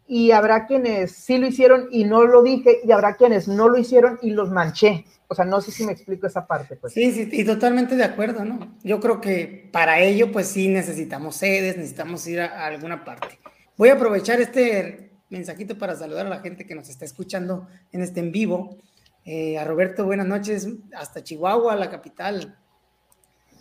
[0.08, 3.78] y habrá quienes sí lo hicieron y no lo dije, y habrá quienes no lo
[3.78, 5.06] hicieron y los manché.
[5.28, 6.78] O sea, no sé si me explico esa parte.
[6.78, 6.94] Pues.
[6.94, 8.78] Sí, sí, y totalmente de acuerdo, ¿no?
[8.84, 13.38] Yo creo que para ello, pues sí necesitamos sedes, necesitamos ir a, alguna parte.
[13.76, 18.02] Voy a aprovechar este mensajito para saludar a la gente que nos está escuchando en
[18.02, 18.78] este en vivo.
[19.26, 22.58] Eh, a Roberto, buenas noches, hasta Chihuahua, la capital.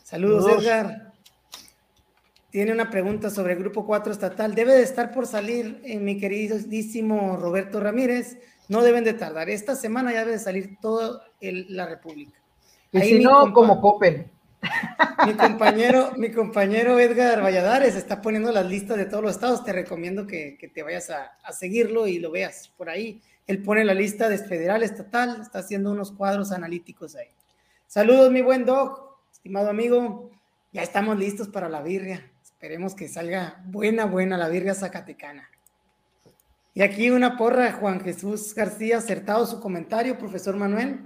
[0.04, 1.05] Saludos, Edgar
[2.56, 4.54] tiene una pregunta sobre el Grupo 4 estatal.
[4.54, 8.38] Debe de estar por salir, eh, mi queridísimo Roberto Ramírez.
[8.70, 9.50] No deben de tardar.
[9.50, 12.32] Esta semana ya debe de salir toda la República.
[12.92, 14.30] Y si no, como Coppel.
[15.26, 19.62] Mi compañero, mi compañero Edgar Valladares está poniendo las listas de todos los estados.
[19.62, 23.20] Te recomiendo que, te vayas a, a, seguirlo y lo veas por ahí.
[23.46, 27.28] Él pone la lista de federal, estatal, está haciendo unos cuadros analíticos ahí.
[27.86, 30.30] Saludos, mi buen Doc, estimado amigo.
[30.72, 32.32] Ya estamos listos para la birria.
[32.56, 35.46] Esperemos que salga buena, buena la birria zacatecana.
[36.72, 41.00] Y aquí una porra, Juan Jesús García, acertado su comentario, profesor Manuel.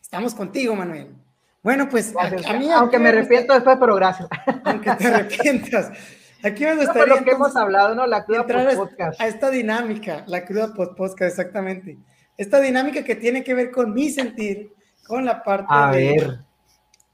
[0.00, 1.16] Estamos contigo, Manuel.
[1.64, 2.70] Bueno, pues a, mí...
[2.70, 4.28] Aunque me arrepiento después, pero gracias.
[4.62, 5.90] Aunque te arrepientas.
[6.44, 7.16] Aquí me gustaría...
[7.16, 8.06] lo que hemos hablado, ¿no?
[8.06, 9.20] La cruda podcast.
[9.20, 11.98] A esta dinámica, la cruda podcast, exactamente.
[12.36, 14.72] Esta dinámica que tiene que ver con mi sentir,
[15.08, 16.38] con la parte de,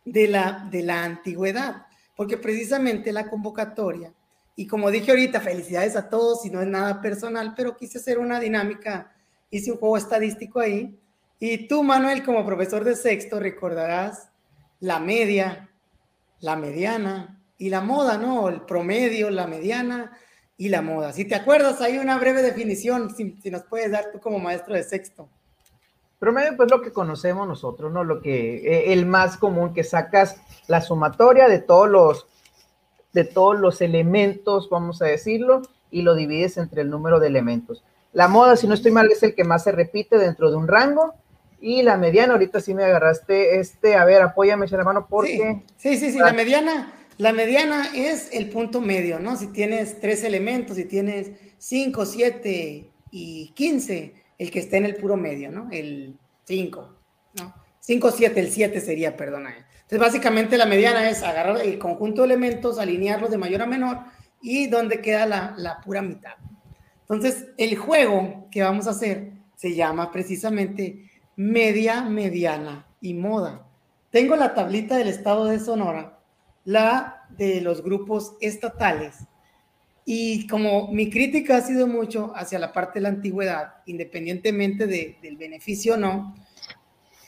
[0.05, 1.87] de, la, de la antigüedad.
[2.16, 4.12] Porque precisamente la convocatoria,
[4.57, 8.18] y como dije ahorita, felicidades a todos, y no es nada personal, pero quise hacer
[8.18, 9.12] una dinámica,
[9.50, 10.98] hice un juego estadístico ahí,
[11.40, 14.31] y tú, Manuel, como profesor de sexto, recordarás
[14.81, 15.68] la media,
[16.40, 18.48] la mediana y la moda, ¿no?
[18.48, 20.16] El promedio, la mediana
[20.57, 21.12] y la moda.
[21.12, 24.85] Si te acuerdas, hay una breve definición, si, nos puedes dar tú como maestro de
[24.85, 25.29] sexto.
[26.25, 28.03] Promedio, pues lo que conocemos nosotros, ¿no?
[28.03, 32.27] Lo que, eh, el más común que sacas la sumatoria de todos los,
[33.13, 35.61] de todos los elementos, vamos a decirlo,
[35.91, 37.85] y lo divides entre el número de elementos.
[38.15, 40.67] La moda, si no estoy mal, es el que más se repite dentro de un
[40.67, 41.13] rango
[41.61, 45.63] y la mediana, ahorita sí me agarraste, este, a ver, apóyame, hermano, porque...
[45.77, 49.37] Sí, sí, sí, la mediana, la mediana es el punto medio, ¿no?
[49.37, 54.96] Si tienes tres elementos, si tienes cinco, siete y quince, el que esté en el
[54.96, 55.68] puro medio, ¿no?
[55.70, 56.96] El cinco,
[57.38, 57.54] ¿no?
[57.80, 59.50] Cinco, siete, el siete sería, perdona.
[59.50, 63.98] Entonces, básicamente la mediana es agarrar el conjunto de elementos, alinearlos de mayor a menor
[64.40, 66.35] y donde queda la, la pura mitad.
[67.00, 73.66] Entonces, el juego que vamos a hacer se llama precisamente media, mediana y moda.
[74.11, 76.18] Tengo la tablita del estado de Sonora,
[76.64, 79.16] la de los grupos estatales.
[80.05, 85.37] Y como mi crítica ha sido mucho hacia la parte de la antigüedad, independientemente del
[85.37, 86.35] beneficio o no,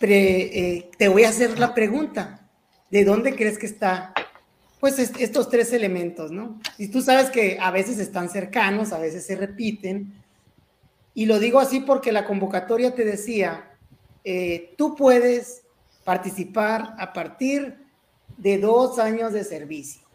[0.00, 2.48] eh, te voy a hacer la pregunta,
[2.90, 4.12] ¿de dónde crees que está?
[4.78, 6.60] Pues estos tres elementos, ¿no?
[6.76, 10.12] Y tú sabes que a veces están cercanos, a veces se repiten.
[11.14, 13.70] Y lo digo así porque la convocatoria te decía
[14.28, 15.62] eh, tú puedes
[16.02, 17.78] participar a partir
[18.36, 20.05] de dos años de servicio.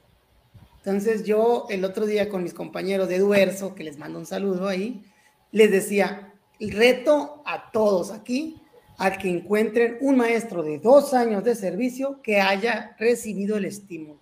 [0.84, 4.68] Entonces yo el otro día con mis compañeros de Duerzo, que les mando un saludo
[4.68, 5.06] ahí,
[5.52, 8.62] les decía, reto a todos aquí,
[8.98, 14.20] a que encuentren un maestro de dos años de servicio que haya recibido el estímulo.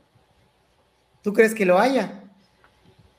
[1.22, 2.24] ¿Tú crees que lo haya?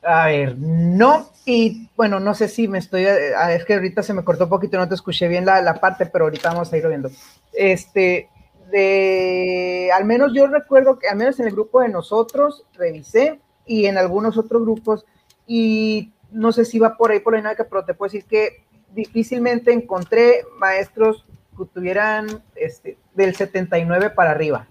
[0.02, 4.14] A ver, no, y bueno, no sé si me estoy, ah, es que ahorita se
[4.14, 6.76] me cortó un poquito, no te escuché bien la, la parte, pero ahorita vamos a
[6.78, 7.10] ir viendo.
[7.52, 8.28] Este,
[8.70, 13.86] de, al menos yo recuerdo que, al menos en el grupo de nosotros, revisé, y
[13.86, 15.06] en algunos otros grupos,
[15.46, 18.64] y no sé si va por ahí por la dinámica, pero te puedo decir que
[18.92, 24.68] difícilmente encontré maestros que tuvieran este, del 79 para arriba.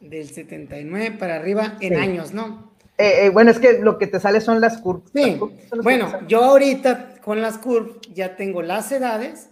[0.00, 2.72] Del 79 para arriba en años, ¿no?
[2.98, 5.10] Eh, eh, bueno, es que lo que te sale son las curvas.
[5.12, 5.38] Sí.
[5.82, 9.50] bueno, yo ahorita con las curvas ya tengo las edades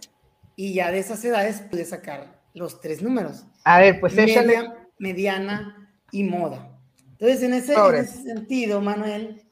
[0.55, 3.45] y ya de esas edades pude sacar los tres números.
[3.63, 6.79] A ver, pues Media, mediana y moda.
[7.11, 9.43] Entonces, en ese, sentido, Manuel,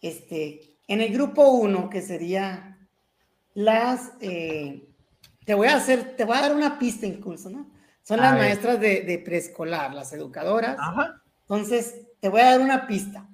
[0.00, 2.78] este, en el grupo 1, que sería
[3.54, 4.88] las, eh,
[5.44, 7.70] te voy a hacer, te voy a dar una pista incluso, ¿no?
[8.02, 10.76] Son las maestras de, de, preescolar, las educadoras.
[10.78, 11.22] Ajá.
[11.42, 13.28] Entonces, te voy a dar una pista.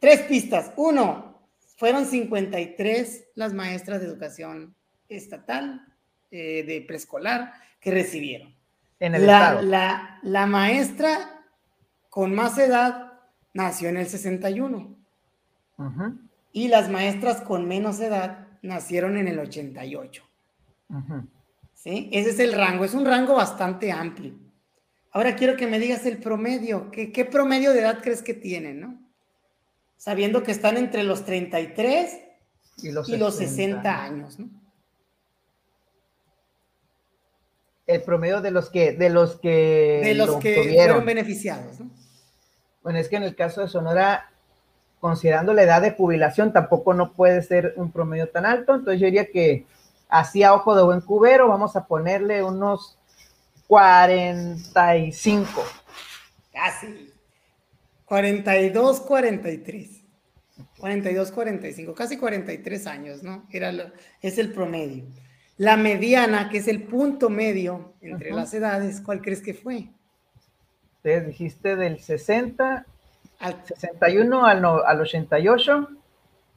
[0.00, 0.72] Tres pistas.
[0.76, 1.34] Uno,
[1.76, 4.74] fueron 53 las maestras de educación
[5.08, 5.86] estatal,
[6.30, 7.52] eh, de preescolar,
[7.84, 8.52] que recibieron.
[8.98, 11.44] En el la, La, la, maestra
[12.10, 13.12] con más edad
[13.52, 14.96] nació en el 61.
[16.52, 20.24] Y las maestras con menos edad nacieron en el 88.
[21.74, 22.08] ¿Sí?
[22.12, 22.84] Ese es el rango.
[22.84, 24.34] Es un rango bastante amplio.
[25.12, 26.90] Ahora quiero que me digas el promedio.
[26.90, 29.04] ¿Qué, qué promedio de edad crees que tienen, no?
[30.04, 32.20] sabiendo que están entre los 33
[32.82, 34.50] y los, y los 60 años, ¿no?
[37.86, 41.90] El promedio de los que de los que de los que fueron beneficiados, ¿no?
[42.82, 44.30] Bueno, es que en el caso de Sonora,
[45.00, 48.74] considerando la edad de jubilación, tampoco no puede ser un promedio tan alto.
[48.74, 49.66] Entonces yo diría que
[50.08, 52.98] así a ojo de buen cubero, vamos a ponerle unos
[53.66, 55.64] 45.
[56.52, 57.10] Casi.
[58.04, 60.04] 42, 43.
[60.78, 63.46] 42, 45, casi 43 años, ¿no?
[63.50, 63.72] Era
[64.20, 65.04] es el promedio.
[65.56, 69.88] La mediana, que es el punto medio entre las edades, ¿cuál crees que fue?
[71.02, 72.86] Entonces dijiste del 60
[73.38, 75.88] al 61 al, al 88.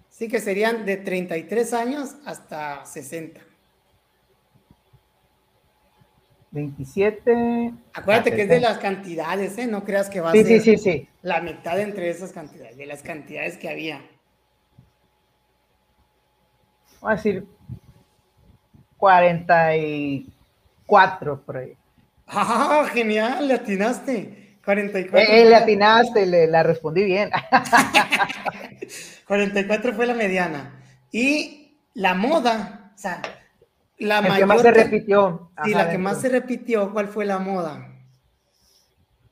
[0.09, 3.41] Sí, que serían de 33 años hasta 60.
[6.51, 7.73] 27.
[7.93, 9.67] Acuérdate que es de las cantidades, ¿eh?
[9.67, 11.07] No creas que va a ser sí, sí, sí.
[11.21, 14.01] la mitad entre esas cantidades, de las cantidades que había.
[16.99, 17.45] Vamos a decir
[18.97, 21.75] 44 por ahí.
[22.27, 23.47] ¡Ah, genial!
[23.47, 24.57] Le atinaste.
[24.65, 25.19] 44.
[25.19, 27.29] Eh, le atinaste, le, la respondí bien.
[29.27, 30.73] 44 fue la mediana.
[31.11, 33.21] Y la moda, o sea,
[33.97, 35.51] la que más se repitió.
[35.63, 37.93] Sí, la que más se repitió, ¿cuál fue la moda?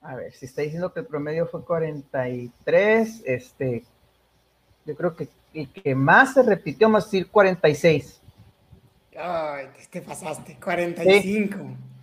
[0.02, 3.84] A ver, si está diciendo que el promedio fue 43, este,
[4.86, 8.22] yo creo que el que más se repitió, a decir 46.
[9.18, 11.58] Ay, te pasaste, 45.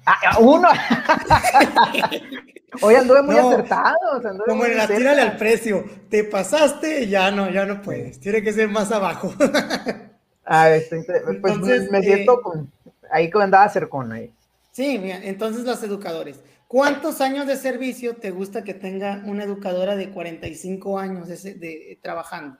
[0.06, 0.68] Ah, ah, uno.
[2.80, 4.22] Hoy anduve muy acertado.
[4.46, 5.84] como en la tírale al precio.
[6.08, 8.18] Te pasaste, ya no, ya no puedes.
[8.18, 9.32] Tiene que ser más abajo.
[10.44, 11.04] ah, este,
[11.40, 11.58] pues
[11.90, 12.72] me siento eh, con,
[13.10, 14.32] ahí con andaba cercón ahí.
[14.72, 16.40] Sí, mira, entonces los educadores.
[16.66, 22.56] ¿Cuántos años de servicio te gusta que tenga una educadora de 45 años de, trabajando?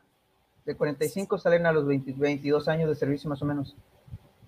[0.67, 3.75] De 45 salen a los 22 años de servicio más o menos.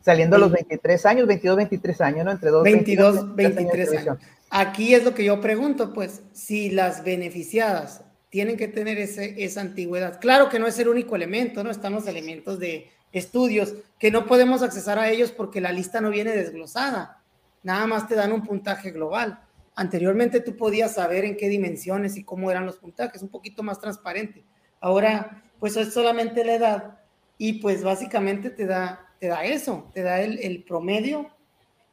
[0.04, 2.30] Saliendo a los 23 años, 22, 23 años, ¿no?
[2.32, 4.18] Entre 2, 22, 23, años.
[4.50, 9.62] Aquí es lo que yo pregunto, pues, si las beneficiadas tienen que tener ese, esa
[9.62, 10.20] antigüedad.
[10.20, 11.70] Claro que no es el único elemento, ¿no?
[11.70, 16.10] Están los elementos de estudios que no podemos accesar a ellos porque la lista no
[16.10, 17.22] viene desglosada.
[17.62, 19.40] Nada más te dan un puntaje global.
[19.74, 23.80] Anteriormente tú podías saber en qué dimensiones y cómo eran los puntajes, un poquito más
[23.80, 24.44] transparente.
[24.80, 26.98] Ahora, pues es solamente la edad
[27.38, 31.30] y pues básicamente te da te da eso, te da el, promedio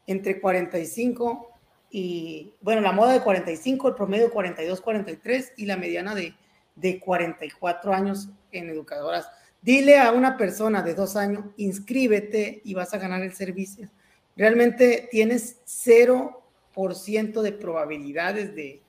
[0.06, 1.48] entre 45
[1.90, 6.36] y, bueno, la moda de 45, el promedio de 42, 43 y la mediana de,
[6.76, 9.30] de 44 años en educadoras.
[9.62, 13.90] Dile a una persona de dos años, inscríbete y vas a ganar el servicio.
[14.36, 18.82] Realmente tienes 0% de probabilidades de,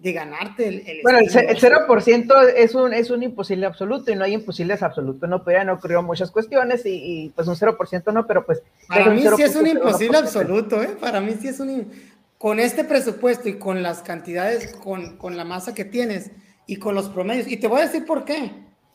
[0.00, 4.24] de ganarte el, el Bueno, el, 0% es un, es un imposible absoluto y no
[4.24, 8.26] hay imposibles absolutos, no, pero ya no ocurrió muchas cuestiones y, pues un 0% no,
[8.26, 8.62] pero pues...
[8.88, 10.96] Para mí sí es un imposible absoluto, ¿eh?
[10.98, 11.90] Para mí sí es un...
[12.38, 16.30] Con este presupuesto y con las cantidades, con, con la masa que tienes
[16.66, 18.52] y con los promedios, y te voy a decir por qué.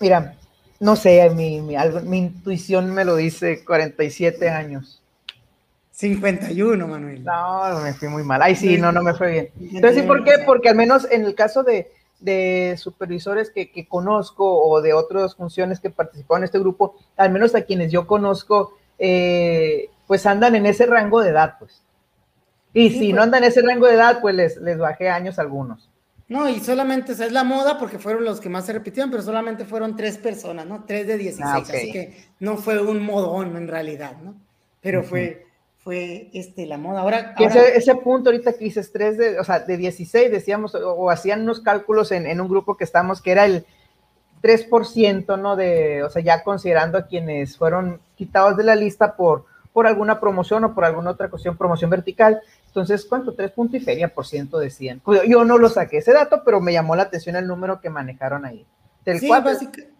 [0.00, 0.34] mira,
[0.80, 5.02] no sé, mi, mi, mi intuición me lo dice 47 años.
[5.96, 7.24] 51, Manuel.
[7.24, 8.42] No, me fui muy mal.
[8.42, 9.50] Ay, sí, no, no me fue bien.
[9.58, 10.32] Entonces, ¿sí por qué?
[10.44, 11.90] Porque al menos en el caso de,
[12.76, 17.62] supervisores que, conozco o de otras funciones que participaron en este grupo, al menos a
[17.62, 21.82] quienes yo conozco, eh, pues andan en ese rango de edad, pues.
[22.74, 23.24] Y si no pues.
[23.24, 25.88] andan en ese rango de edad, pues les, les bajé años algunos.
[26.28, 29.22] No, y solamente, o es la moda porque fueron los que más se repitieron, pero
[29.22, 30.84] solamente fueron tres personas, ¿no?
[30.84, 34.34] Tres de 16, ah, así que no fue un modón en realidad, ¿no?
[34.82, 35.45] Pero fue,
[35.86, 37.02] fue este, la moda.
[37.02, 41.42] Ahora, Ese, punto ahorita que dices tres de, o sea, de 16 decíamos, o, hacían
[41.42, 43.64] unos cálculos en, en, un grupo que estamos, que era el
[44.42, 45.54] 3%, ¿no?
[45.54, 50.18] De, o sea, ya considerando a quienes fueron quitados de la lista por, por alguna
[50.18, 53.34] promoción o por alguna otra cuestión, promoción vertical, entonces, ¿cuánto?
[53.34, 55.00] Tres puntos y feria por ciento decían.
[55.28, 58.44] Yo no lo saqué ese dato, pero me llamó la atención el número que manejaron
[58.44, 58.66] ahí.
[59.04, 59.30] sí,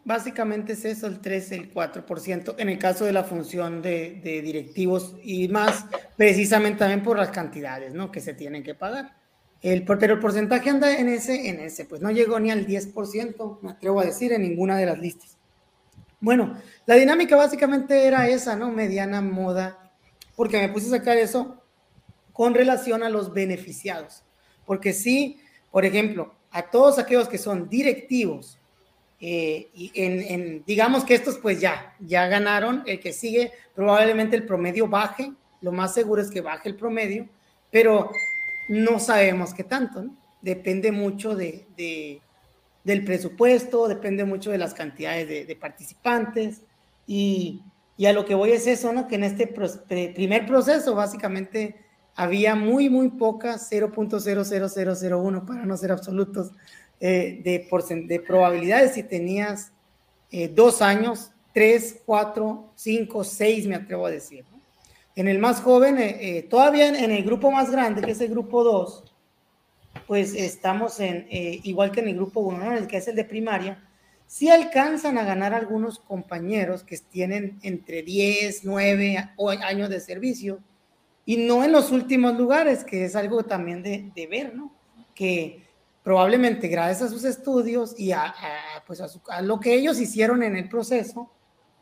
[0.06, 5.16] básicamente es eso, el 3, el 4%, en el caso de la función de, directivos
[5.22, 5.84] y más,
[6.16, 8.10] precisamente también por las cantidades, ¿no?
[8.12, 9.16] Que se tienen que pagar.
[9.60, 13.58] El, pero el porcentaje anda en ese, en ese, pues no llegó ni al 10%,
[13.62, 15.36] me atrevo a decir, en ninguna de las listas.
[16.20, 18.70] Bueno, la dinámica básicamente era esa, ¿no?
[18.70, 19.92] Mediana moda,
[20.36, 21.62] porque me puse a sacar eso
[22.32, 24.22] con relación a los beneficiados.
[24.66, 25.40] Porque si,
[25.72, 28.58] por ejemplo, a todos aquellos que son directivos,
[29.20, 34.88] eh, y digamos que estos pues ya, ya ganaron, el que sigue probablemente el promedio
[34.88, 37.28] baje, lo más seguro es que baje el promedio,
[37.70, 38.10] pero
[38.68, 40.06] no sabemos qué tanto.
[40.42, 41.66] Depende mucho de,
[42.84, 46.62] del presupuesto, depende mucho de las cantidades de, participantes
[47.06, 47.62] y,
[47.96, 49.08] y, a lo que voy es eso, ¿no?
[49.08, 51.76] Que en este primer proceso básicamente
[52.14, 56.52] había muy, muy pocas, 0.00001 para no ser absolutos,
[56.98, 59.72] eh, de, de probabilidades si tenías
[60.30, 64.44] eh, dos años, tres, cuatro, cinco, seis, me atrevo a decir.
[65.14, 68.62] En el más joven, eh, todavía en, el grupo más grande, que es el grupo
[68.64, 69.04] 2,
[70.06, 72.76] pues estamos en, igual que en el grupo 1, ¿no?
[72.76, 73.82] el que es el de primaria,
[74.26, 79.30] si alcanzan a ganar algunos compañeros que tienen entre 10, 9
[79.62, 80.60] años de servicio,
[81.24, 84.72] y no en los últimos lugares, que es algo también de, de ver, ¿no?
[85.14, 85.65] Que
[86.06, 88.32] probablemente gracias a sus estudios y a,
[88.86, 91.32] pues a, lo que ellos hicieron en el proceso,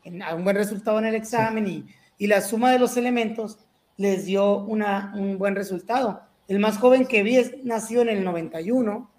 [0.03, 1.85] en, a un buen resultado en el examen y,
[2.17, 3.59] y, la suma de los elementos
[3.97, 6.23] les dio una, un buen resultado.
[6.47, 9.11] El más joven que vi es, nació en el 91,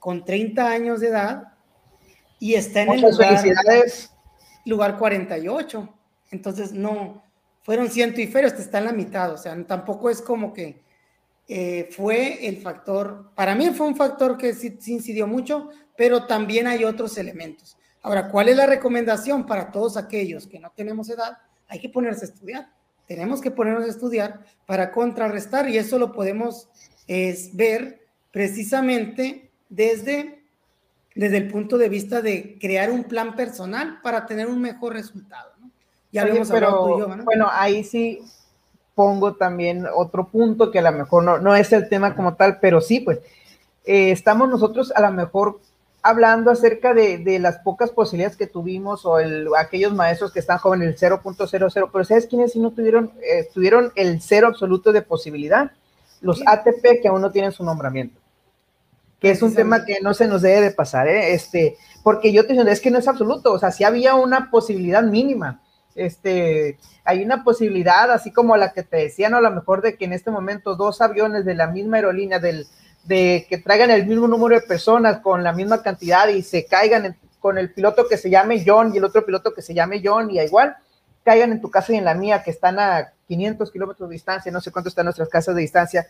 [0.00, 1.52] con 30 años de edad,
[2.40, 3.44] y está en el lugar,
[4.64, 5.88] lugar 48.
[6.32, 7.22] Entonces, no,
[7.62, 10.82] fueron ciento y este está en la mitad, o sea, tampoco es como que
[11.52, 16.68] eh, fue el factor, para mí fue un factor que sí, incidió mucho, pero también
[16.68, 17.76] hay otros elementos.
[18.02, 21.38] Ahora, ¿cuál es la recomendación para todos aquellos que no tenemos edad?
[21.66, 22.70] Hay que ponerse a estudiar.
[23.04, 26.68] Tenemos que ponernos a estudiar para contrarrestar y eso lo podemos
[27.08, 30.44] es, ver precisamente desde,
[31.16, 35.50] desde el punto de vista de crear un plan personal para tener un mejor resultado.
[36.12, 38.20] Ya pero, Bueno, ahí sí
[38.94, 42.58] pongo también otro punto que a lo mejor no, no es el tema como tal,
[42.60, 43.20] pero sí, pues
[43.84, 45.60] eh, estamos nosotros a lo mejor
[46.02, 50.58] hablando acerca de, de, las pocas posibilidades que tuvimos o el, aquellos maestros que están
[50.58, 55.02] jóvenes, el 0.00, pero ¿sabes quiénes sí no tuvieron, eh, tuvieron el cero absoluto de
[55.02, 55.72] posibilidad?
[56.20, 58.18] Los ATP que aún no tienen su nombramiento.
[59.18, 61.34] Que es un tema que no se nos debe de pasar, ¿eh?
[61.34, 64.50] Este, porque yo te digo, es que no es absoluto, o sea, sí había una
[64.50, 65.60] posibilidad mínima
[65.94, 70.04] este, hay una posibilidad, así como la que te decían, a lo mejor de que
[70.04, 72.66] en este momento dos aviones de la misma aerolínea, del,
[73.04, 77.16] de que traigan el mismo número de personas con la misma cantidad y se caigan
[77.38, 80.30] con el piloto que se llame John y el otro piloto que se llame John
[80.30, 80.76] y igual,
[81.24, 84.52] caigan en tu casa y en la mía, que están a 500 kilómetros de distancia,
[84.52, 86.06] no sé cuánto están nuestras casas de distancia,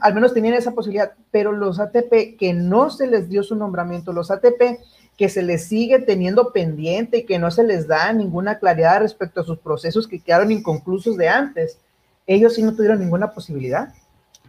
[0.00, 4.12] al menos tenían esa posibilidad, pero los ATP que no se les dio su nombramiento,
[4.12, 4.78] los ATP
[5.18, 9.40] que se les sigue teniendo pendiente y que no se les da ninguna claridad respecto
[9.40, 11.80] a sus procesos que quedaron inconclusos de antes,
[12.24, 13.92] ellos sí no tuvieron ninguna posibilidad.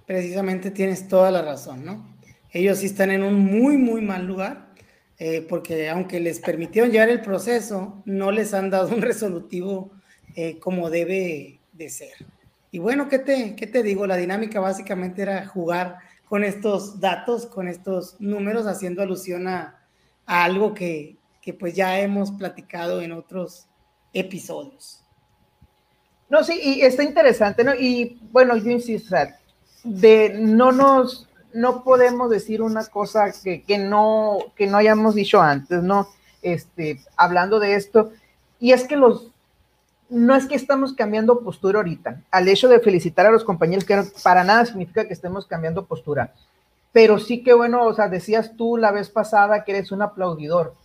[0.05, 2.07] Precisamente tienes toda la razón, ¿no?
[2.51, 4.69] Ellos sí están en un muy, muy mal lugar,
[5.17, 9.91] eh, porque aunque les permitieron llevar el proceso, no les han dado un resolutivo
[10.35, 12.13] eh, como debe de ser.
[12.69, 14.05] Y bueno, ¿qué te, ¿qué te digo?
[14.05, 15.97] La dinámica básicamente era jugar
[16.27, 19.78] con estos datos, con estos números, haciendo alusión a,
[20.29, 23.67] algo que, que, pues ya hemos platicado en otros
[24.13, 25.03] episodios.
[26.29, 27.73] No, sí, y está interesante, ¿no?
[27.73, 29.15] Y bueno, yo insisto,
[29.83, 35.41] de no nos, no podemos decir una cosa que, que, no, que no hayamos dicho
[35.41, 36.07] antes, ¿no?
[36.43, 38.11] Este, hablando de esto,
[38.59, 39.31] y es que los,
[40.09, 42.21] no es que estamos cambiando postura ahorita.
[42.29, 46.35] Al hecho de felicitar a los compañeros, que para nada significa que estemos cambiando postura.
[46.91, 50.75] Pero sí que bueno, o sea, decías tú la vez pasada que eres un aplaudidor.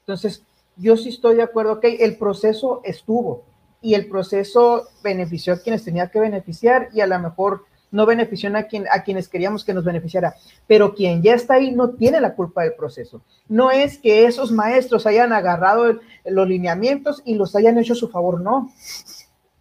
[0.00, 0.44] Entonces,
[0.76, 3.44] yo sí estoy de acuerdo que el proceso estuvo
[3.82, 8.56] y el proceso benefició a quienes tenía que beneficiar y a lo mejor no benefició
[8.56, 10.34] a, quien, a quienes queríamos que nos beneficiara,
[10.66, 13.22] pero quien ya está ahí no tiene la culpa del proceso.
[13.48, 18.08] No es que esos maestros hayan agarrado los lineamientos y los hayan hecho a su
[18.08, 18.70] favor, no.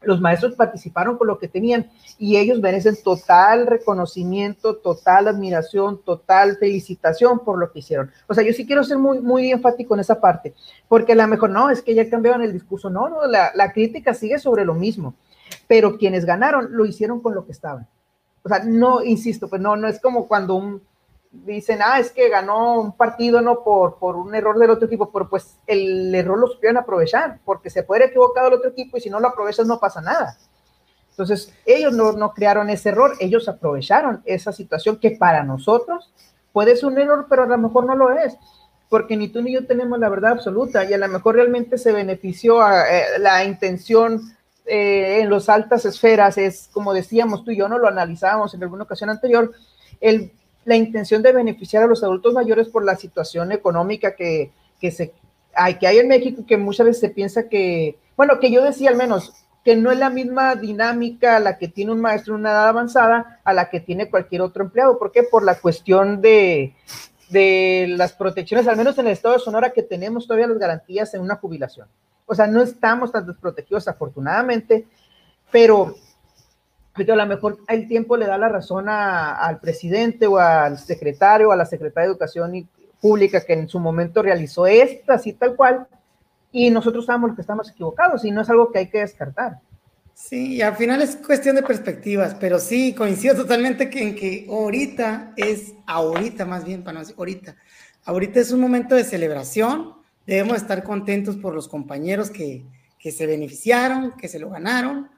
[0.01, 6.57] Los maestros participaron con lo que tenían y ellos merecen total reconocimiento, total admiración, total
[6.57, 8.11] felicitación por lo que hicieron.
[8.27, 10.53] O sea, yo sí quiero ser muy, muy enfático en esa parte,
[10.87, 13.73] porque a lo mejor no, es que ya cambiaron el discurso, no, no, la, la
[13.73, 15.15] crítica sigue sobre lo mismo,
[15.67, 17.87] pero quienes ganaron lo hicieron con lo que estaban.
[18.43, 20.81] O sea, no, insisto, pues no, no es como cuando un,
[21.31, 25.11] dicen, ah, es que ganó un partido no por, por un error del otro equipo,
[25.11, 29.01] pero pues el error lo supieron aprovechar, porque se puede equivocar el otro equipo y
[29.01, 30.37] si no lo aprovechas no pasa nada.
[31.11, 36.11] Entonces, ellos no, no crearon ese error, ellos aprovecharon esa situación que para nosotros
[36.53, 38.37] puede ser un error, pero a lo mejor no lo es,
[38.89, 41.91] porque ni tú ni yo tenemos la verdad absoluta y a lo mejor realmente se
[41.91, 44.21] benefició eh, la intención
[44.65, 48.63] eh, en las altas esferas, es como decíamos tú y yo, no lo analizábamos en
[48.63, 49.51] alguna ocasión anterior,
[49.99, 50.31] el
[50.69, 55.13] la intención de beneficiar a los adultos mayores por la situación económica que, que, se,
[55.55, 58.91] hay, que hay en México, que muchas veces se piensa que, bueno, que yo decía
[58.91, 59.33] al menos,
[59.65, 63.39] que no es la misma dinámica la que tiene un maestro en una edad avanzada
[63.43, 64.99] a la que tiene cualquier otro empleado.
[64.99, 65.23] ¿Por qué?
[65.23, 66.75] Por la cuestión de,
[67.29, 71.15] de las protecciones, al menos en el estado de Sonora, que tenemos todavía las garantías
[71.15, 71.87] en una jubilación.
[72.27, 74.85] O sea, no estamos tan desprotegidos, afortunadamente,
[75.51, 75.95] pero
[77.07, 81.51] a lo mejor el tiempo le da la razón al presidente o al secretario o
[81.51, 82.69] a la secretaria de Educación
[83.01, 85.87] Pública que en su momento realizó esta así tal cual
[86.51, 89.59] y nosotros sabemos que estamos equivocados y no es algo que hay que descartar.
[90.13, 95.33] Sí, al final es cuestión de perspectivas, pero sí, coincido totalmente que en que ahorita
[95.37, 97.55] es, ahorita más bien, para no decir ahorita,
[98.03, 99.93] ahorita es un momento de celebración,
[100.27, 102.65] debemos estar contentos por los compañeros que,
[102.99, 105.09] que se beneficiaron, que se lo ganaron,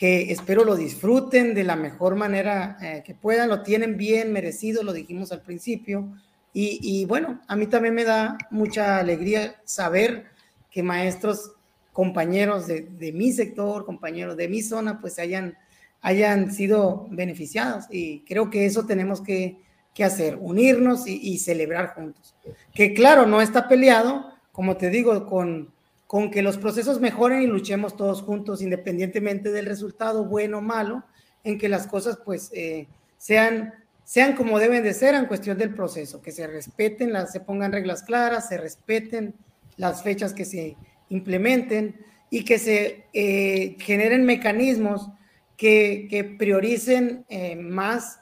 [0.00, 4.82] que espero lo disfruten de la mejor manera eh, que puedan, lo tienen bien merecido,
[4.82, 6.10] lo dijimos al principio.
[6.54, 10.24] Y, bueno, a mí también me da mucha alegría saber
[10.70, 11.52] que maestros,
[11.92, 15.58] compañeros de, mi sector, compañeros de mi zona, pues hayan,
[16.00, 17.84] hayan sido beneficiados.
[17.90, 19.58] Y creo que eso tenemos que,
[20.02, 22.34] hacer, unirnos y, y celebrar juntos.
[22.72, 25.74] Que claro, no está peleado, como te digo, con
[26.10, 31.04] con que los procesos mejoren y luchemos todos juntos, independientemente del resultado, bueno o malo,
[31.44, 35.72] en que las cosas pues eh, sean, sean como deben de ser en cuestión del
[35.72, 39.36] proceso, que se respeten, las, se pongan reglas claras, se respeten
[39.76, 40.76] las fechas que se
[41.10, 45.10] implementen y que se eh, generen mecanismos
[45.56, 48.18] que, prioricen eh, más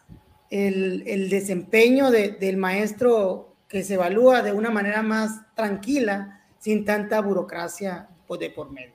[0.51, 6.38] el, desempeño de, del maestro que se evalúa de una manera más tranquila
[6.69, 8.93] sin tanta burocracia pues, de por medio.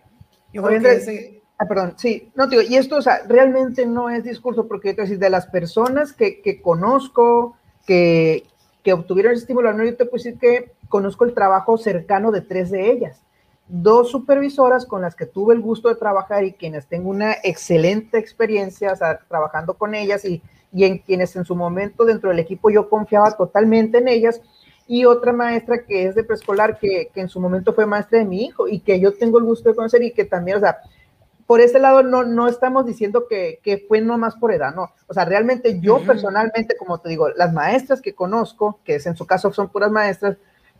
[0.53, 1.41] Yo creo que ese...
[1.57, 4.95] Ah, perdón, sí, no digo, y esto, o sea, realmente no es discurso, porque yo
[4.95, 7.57] te decir, de las personas que, que conozco,
[7.87, 8.43] que,
[8.83, 12.69] que obtuvieron ese estímulo, yo te puedo decir que conozco el trabajo cercano de tres
[12.69, 13.23] de ellas.
[13.67, 18.19] Dos supervisoras con las que tuve el gusto de trabajar y quienes tengo una excelente
[18.19, 22.37] experiencia, o sea, trabajando con ellas y, y en quienes en su momento dentro del
[22.37, 24.41] equipo yo confiaba totalmente en ellas,
[24.87, 28.25] y otra maestra que es de preescolar, que, que, en su momento fue maestra de
[28.25, 30.79] mi hijo y que yo tengo el gusto de conocer y que también, o sea,
[31.45, 34.91] por ese lado no, no estamos diciendo que, que fue nomás por edad, no.
[35.07, 39.15] O sea, realmente yo personalmente, como te digo, las maestras que conozco, que es en
[39.15, 40.37] su caso son puras maestras,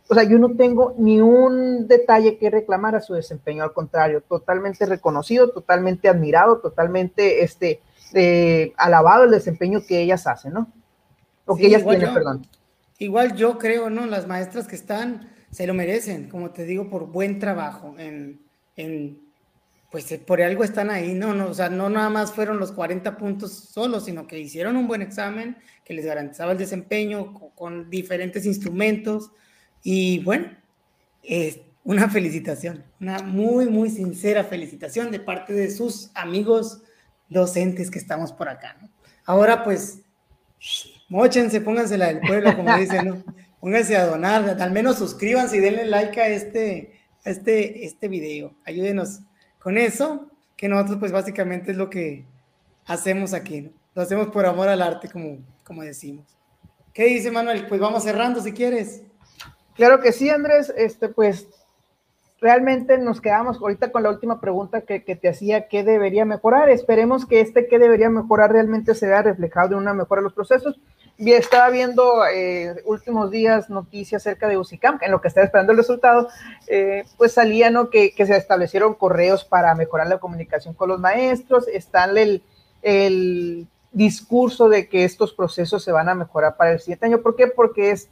[0.08, 4.20] o sea, yo no tengo ni un detalle que reclamar a su desempeño, al contrario,
[4.20, 7.80] totalmente reconocido, totalmente admirado, totalmente este,
[8.12, 10.68] eh, alabado el desempeño que ellas hacen, ¿no?
[11.46, 12.46] O que ellas tienen, perdón.
[13.04, 14.06] Igual yo creo, ¿no?
[14.06, 17.94] Las maestras que están se lo merecen, como te digo, por buen trabajo.
[17.98, 18.40] En,
[18.76, 19.24] en
[19.94, 21.34] pues eh, por algo están ahí, ¿no?
[21.34, 21.46] ¿no?
[21.46, 25.02] O sea, no nada más fueron los 40 puntos solos, sino que hicieron un buen
[25.02, 29.30] examen que les garantizaba el desempeño con, diferentes instrumentos.
[29.84, 30.48] Y bueno,
[31.22, 36.82] es una felicitación, una muy, muy sincera felicitación de parte de sus amigos
[37.28, 38.90] docentes que estamos por acá, ¿no?
[39.26, 40.00] Ahora, pues,
[41.14, 43.22] Móchense, pónganse la del pueblo, como dicen, ¿no?
[43.60, 48.52] Pónganse a donar, al menos suscríbanse y denle like a este, este, este video.
[48.64, 49.20] Ayúdenos
[49.60, 52.24] con eso, que nosotros pues básicamente es lo que
[52.84, 53.70] hacemos aquí, ¿no?
[53.94, 56.26] Lo hacemos por amor al arte, como, como decimos.
[56.92, 57.68] ¿Qué dice Manuel?
[57.68, 59.02] Pues vamos cerrando si quieres.
[59.76, 60.74] Claro que sí, Andrés.
[60.76, 61.46] Este, pues
[62.40, 66.70] realmente nos quedamos ahorita con la última pregunta que, te hacía, ¿qué debería mejorar?
[66.70, 70.34] Esperemos que este qué debería mejorar realmente se vea reflejado en una mejora de los
[70.34, 70.80] procesos.
[71.18, 75.78] Estaba viendo eh, últimos días noticias acerca de UCICAM, en lo que estaba esperando el
[75.78, 76.28] resultado,
[76.66, 77.88] eh, pues salía ¿no?
[77.88, 82.42] que, se establecieron correos para mejorar la comunicación con los maestros, están el,
[82.82, 87.22] el discurso de que estos procesos se van a mejorar para el siguiente año.
[87.22, 87.46] ¿Por qué?
[87.46, 88.08] Porque es,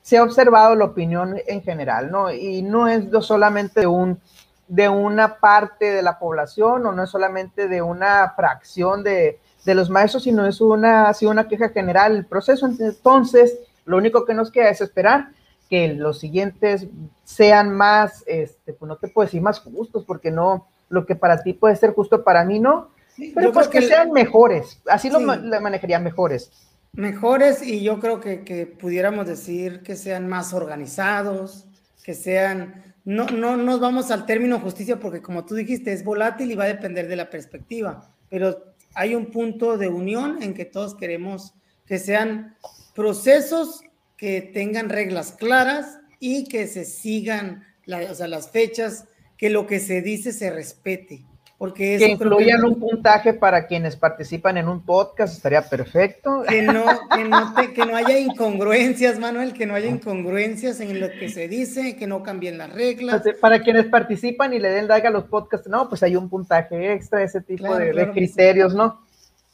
[0.00, 2.32] se ha observado la opinión en general, ¿no?
[2.32, 4.18] Y no es solamente de, un,
[4.66, 9.74] de una parte de la población o no es solamente de una fracción de, de
[9.74, 12.66] los maestros, sino es una, sido una queja general el proceso.
[12.66, 15.30] Entonces, lo único que nos queda es esperar
[15.68, 16.86] que los siguientes
[17.24, 21.42] sean más, este, pues no te puedo decir más justos, porque no, lo que para
[21.42, 22.90] ti puede ser justo, para mí no,
[23.34, 26.52] pero pues que, sean mejores, así lo, manejaría mejores.
[26.92, 31.66] Mejores y yo creo que, que, pudiéramos decir que sean más organizados,
[32.04, 36.52] que sean, no, no nos vamos al término justicia porque como tú dijiste es volátil
[36.52, 40.64] y va a depender de la perspectiva, pero hay un punto de unión en que
[40.64, 42.56] todos queremos que sean
[42.94, 43.82] procesos
[44.16, 49.04] que tengan reglas claras y que se sigan las fechas,
[49.36, 51.26] que lo que se dice se respete.
[51.58, 56.42] Porque eso que incluyan un puntaje para quienes participan en un podcast, estaría perfecto.
[56.46, 56.84] Que no,
[57.14, 61.48] que no, que no haya incongruencias, Manuel, que no haya incongruencias en lo que se
[61.48, 63.22] dice, que no cambien las reglas.
[63.40, 66.92] Para quienes participan y le den like a los podcasts, no, pues hay un puntaje
[66.92, 69.00] extra, ese tipo de, criterios, ¿no?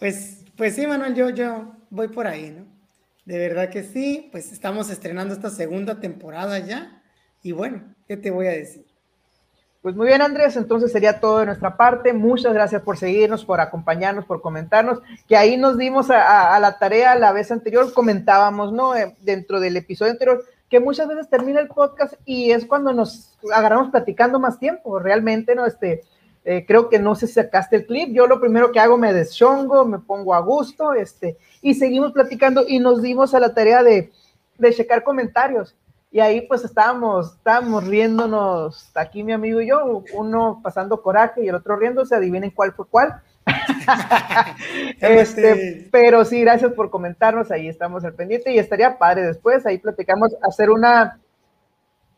[0.00, 2.66] Pues, pues sí, Manuel, yo, yo voy por ahí, ¿no?
[3.24, 7.00] De verdad que sí, pues estamos estrenando esta segunda temporada ya.
[7.44, 8.91] Y bueno, ¿qué te voy a decir?
[9.82, 12.12] Pues muy bien, Andrés, entonces sería todo de nuestra parte.
[12.12, 17.16] Muchas gracias por seguirnos, por acompañarnos, por comentarnos, que ahí nos dimos a, la tarea
[17.16, 18.94] la vez anterior, comentábamos, ¿no?
[18.94, 23.36] Eh, dentro del episodio anterior, que muchas veces termina el podcast y es cuando nos
[23.52, 25.66] agarramos platicando más tiempo, realmente, ¿no?
[25.66, 26.04] Este,
[26.44, 29.12] eh, creo que no sé si sacaste el clip, yo lo primero que hago me
[29.12, 33.82] deschongo, me pongo a gusto, este, y seguimos platicando y nos dimos a la tarea
[33.82, 34.12] de,
[34.58, 35.74] de checar comentarios
[36.12, 41.48] y ahí pues estábamos, estábamos riéndonos, aquí mi amigo y yo, uno pasando coraje y
[41.48, 43.22] el otro riéndose, adivinen cuál fue cuál.
[45.00, 49.78] este, pero sí, gracias por comentarnos, ahí estamos al pendiente y estaría padre después, ahí
[49.78, 51.18] platicamos, hacer una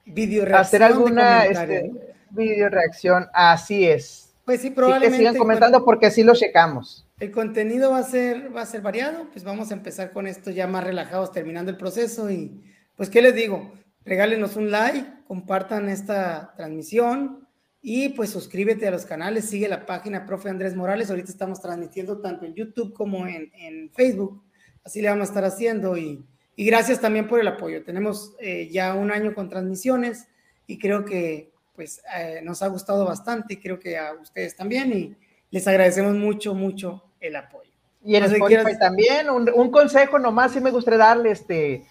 [0.04, 0.56] video.
[0.56, 1.92] Hacer alguna este,
[2.30, 4.34] video reacción, así es.
[4.44, 5.12] Pues sí, probablemente.
[5.12, 7.06] que sigan comentando porque sí lo checamos.
[7.20, 10.50] El contenido va a ser, va a ser variado, pues vamos a empezar con esto
[10.50, 12.60] ya más relajados, terminando el proceso y
[12.96, 13.72] pues, ¿qué les digo?
[14.04, 17.46] Regálenos un like, compartan esta transmisión
[17.80, 21.10] y pues suscríbete a los canales, sigue la página Profe Andrés Morales.
[21.10, 24.42] Ahorita estamos transmitiendo tanto en YouTube como en, Facebook.
[24.84, 26.24] Así le vamos a estar haciendo y,
[26.56, 27.84] gracias también por el apoyo.
[27.84, 30.28] Tenemos eh, ya un año con transmisiones
[30.66, 34.92] y creo que pues eh, nos ha gustado bastante y creo que a ustedes también
[34.92, 35.16] y
[35.50, 37.70] les agradecemos mucho, mucho el apoyo.
[38.02, 41.84] Y en Spotify también, un, un, consejo nomás, si me gustaría darle este,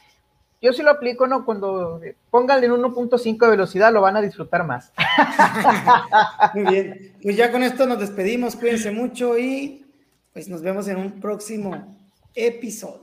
[0.64, 1.44] yo sí lo aplico, ¿no?
[1.44, 2.00] Cuando
[2.32, 4.94] pónganle en 1.5 de velocidad, lo van a disfrutar más.
[6.54, 7.12] Muy bien.
[7.22, 8.56] Pues ya con esto nos despedimos.
[8.56, 9.86] Cuídense mucho y
[10.32, 11.98] pues nos vemos en un próximo
[12.34, 13.03] episodio.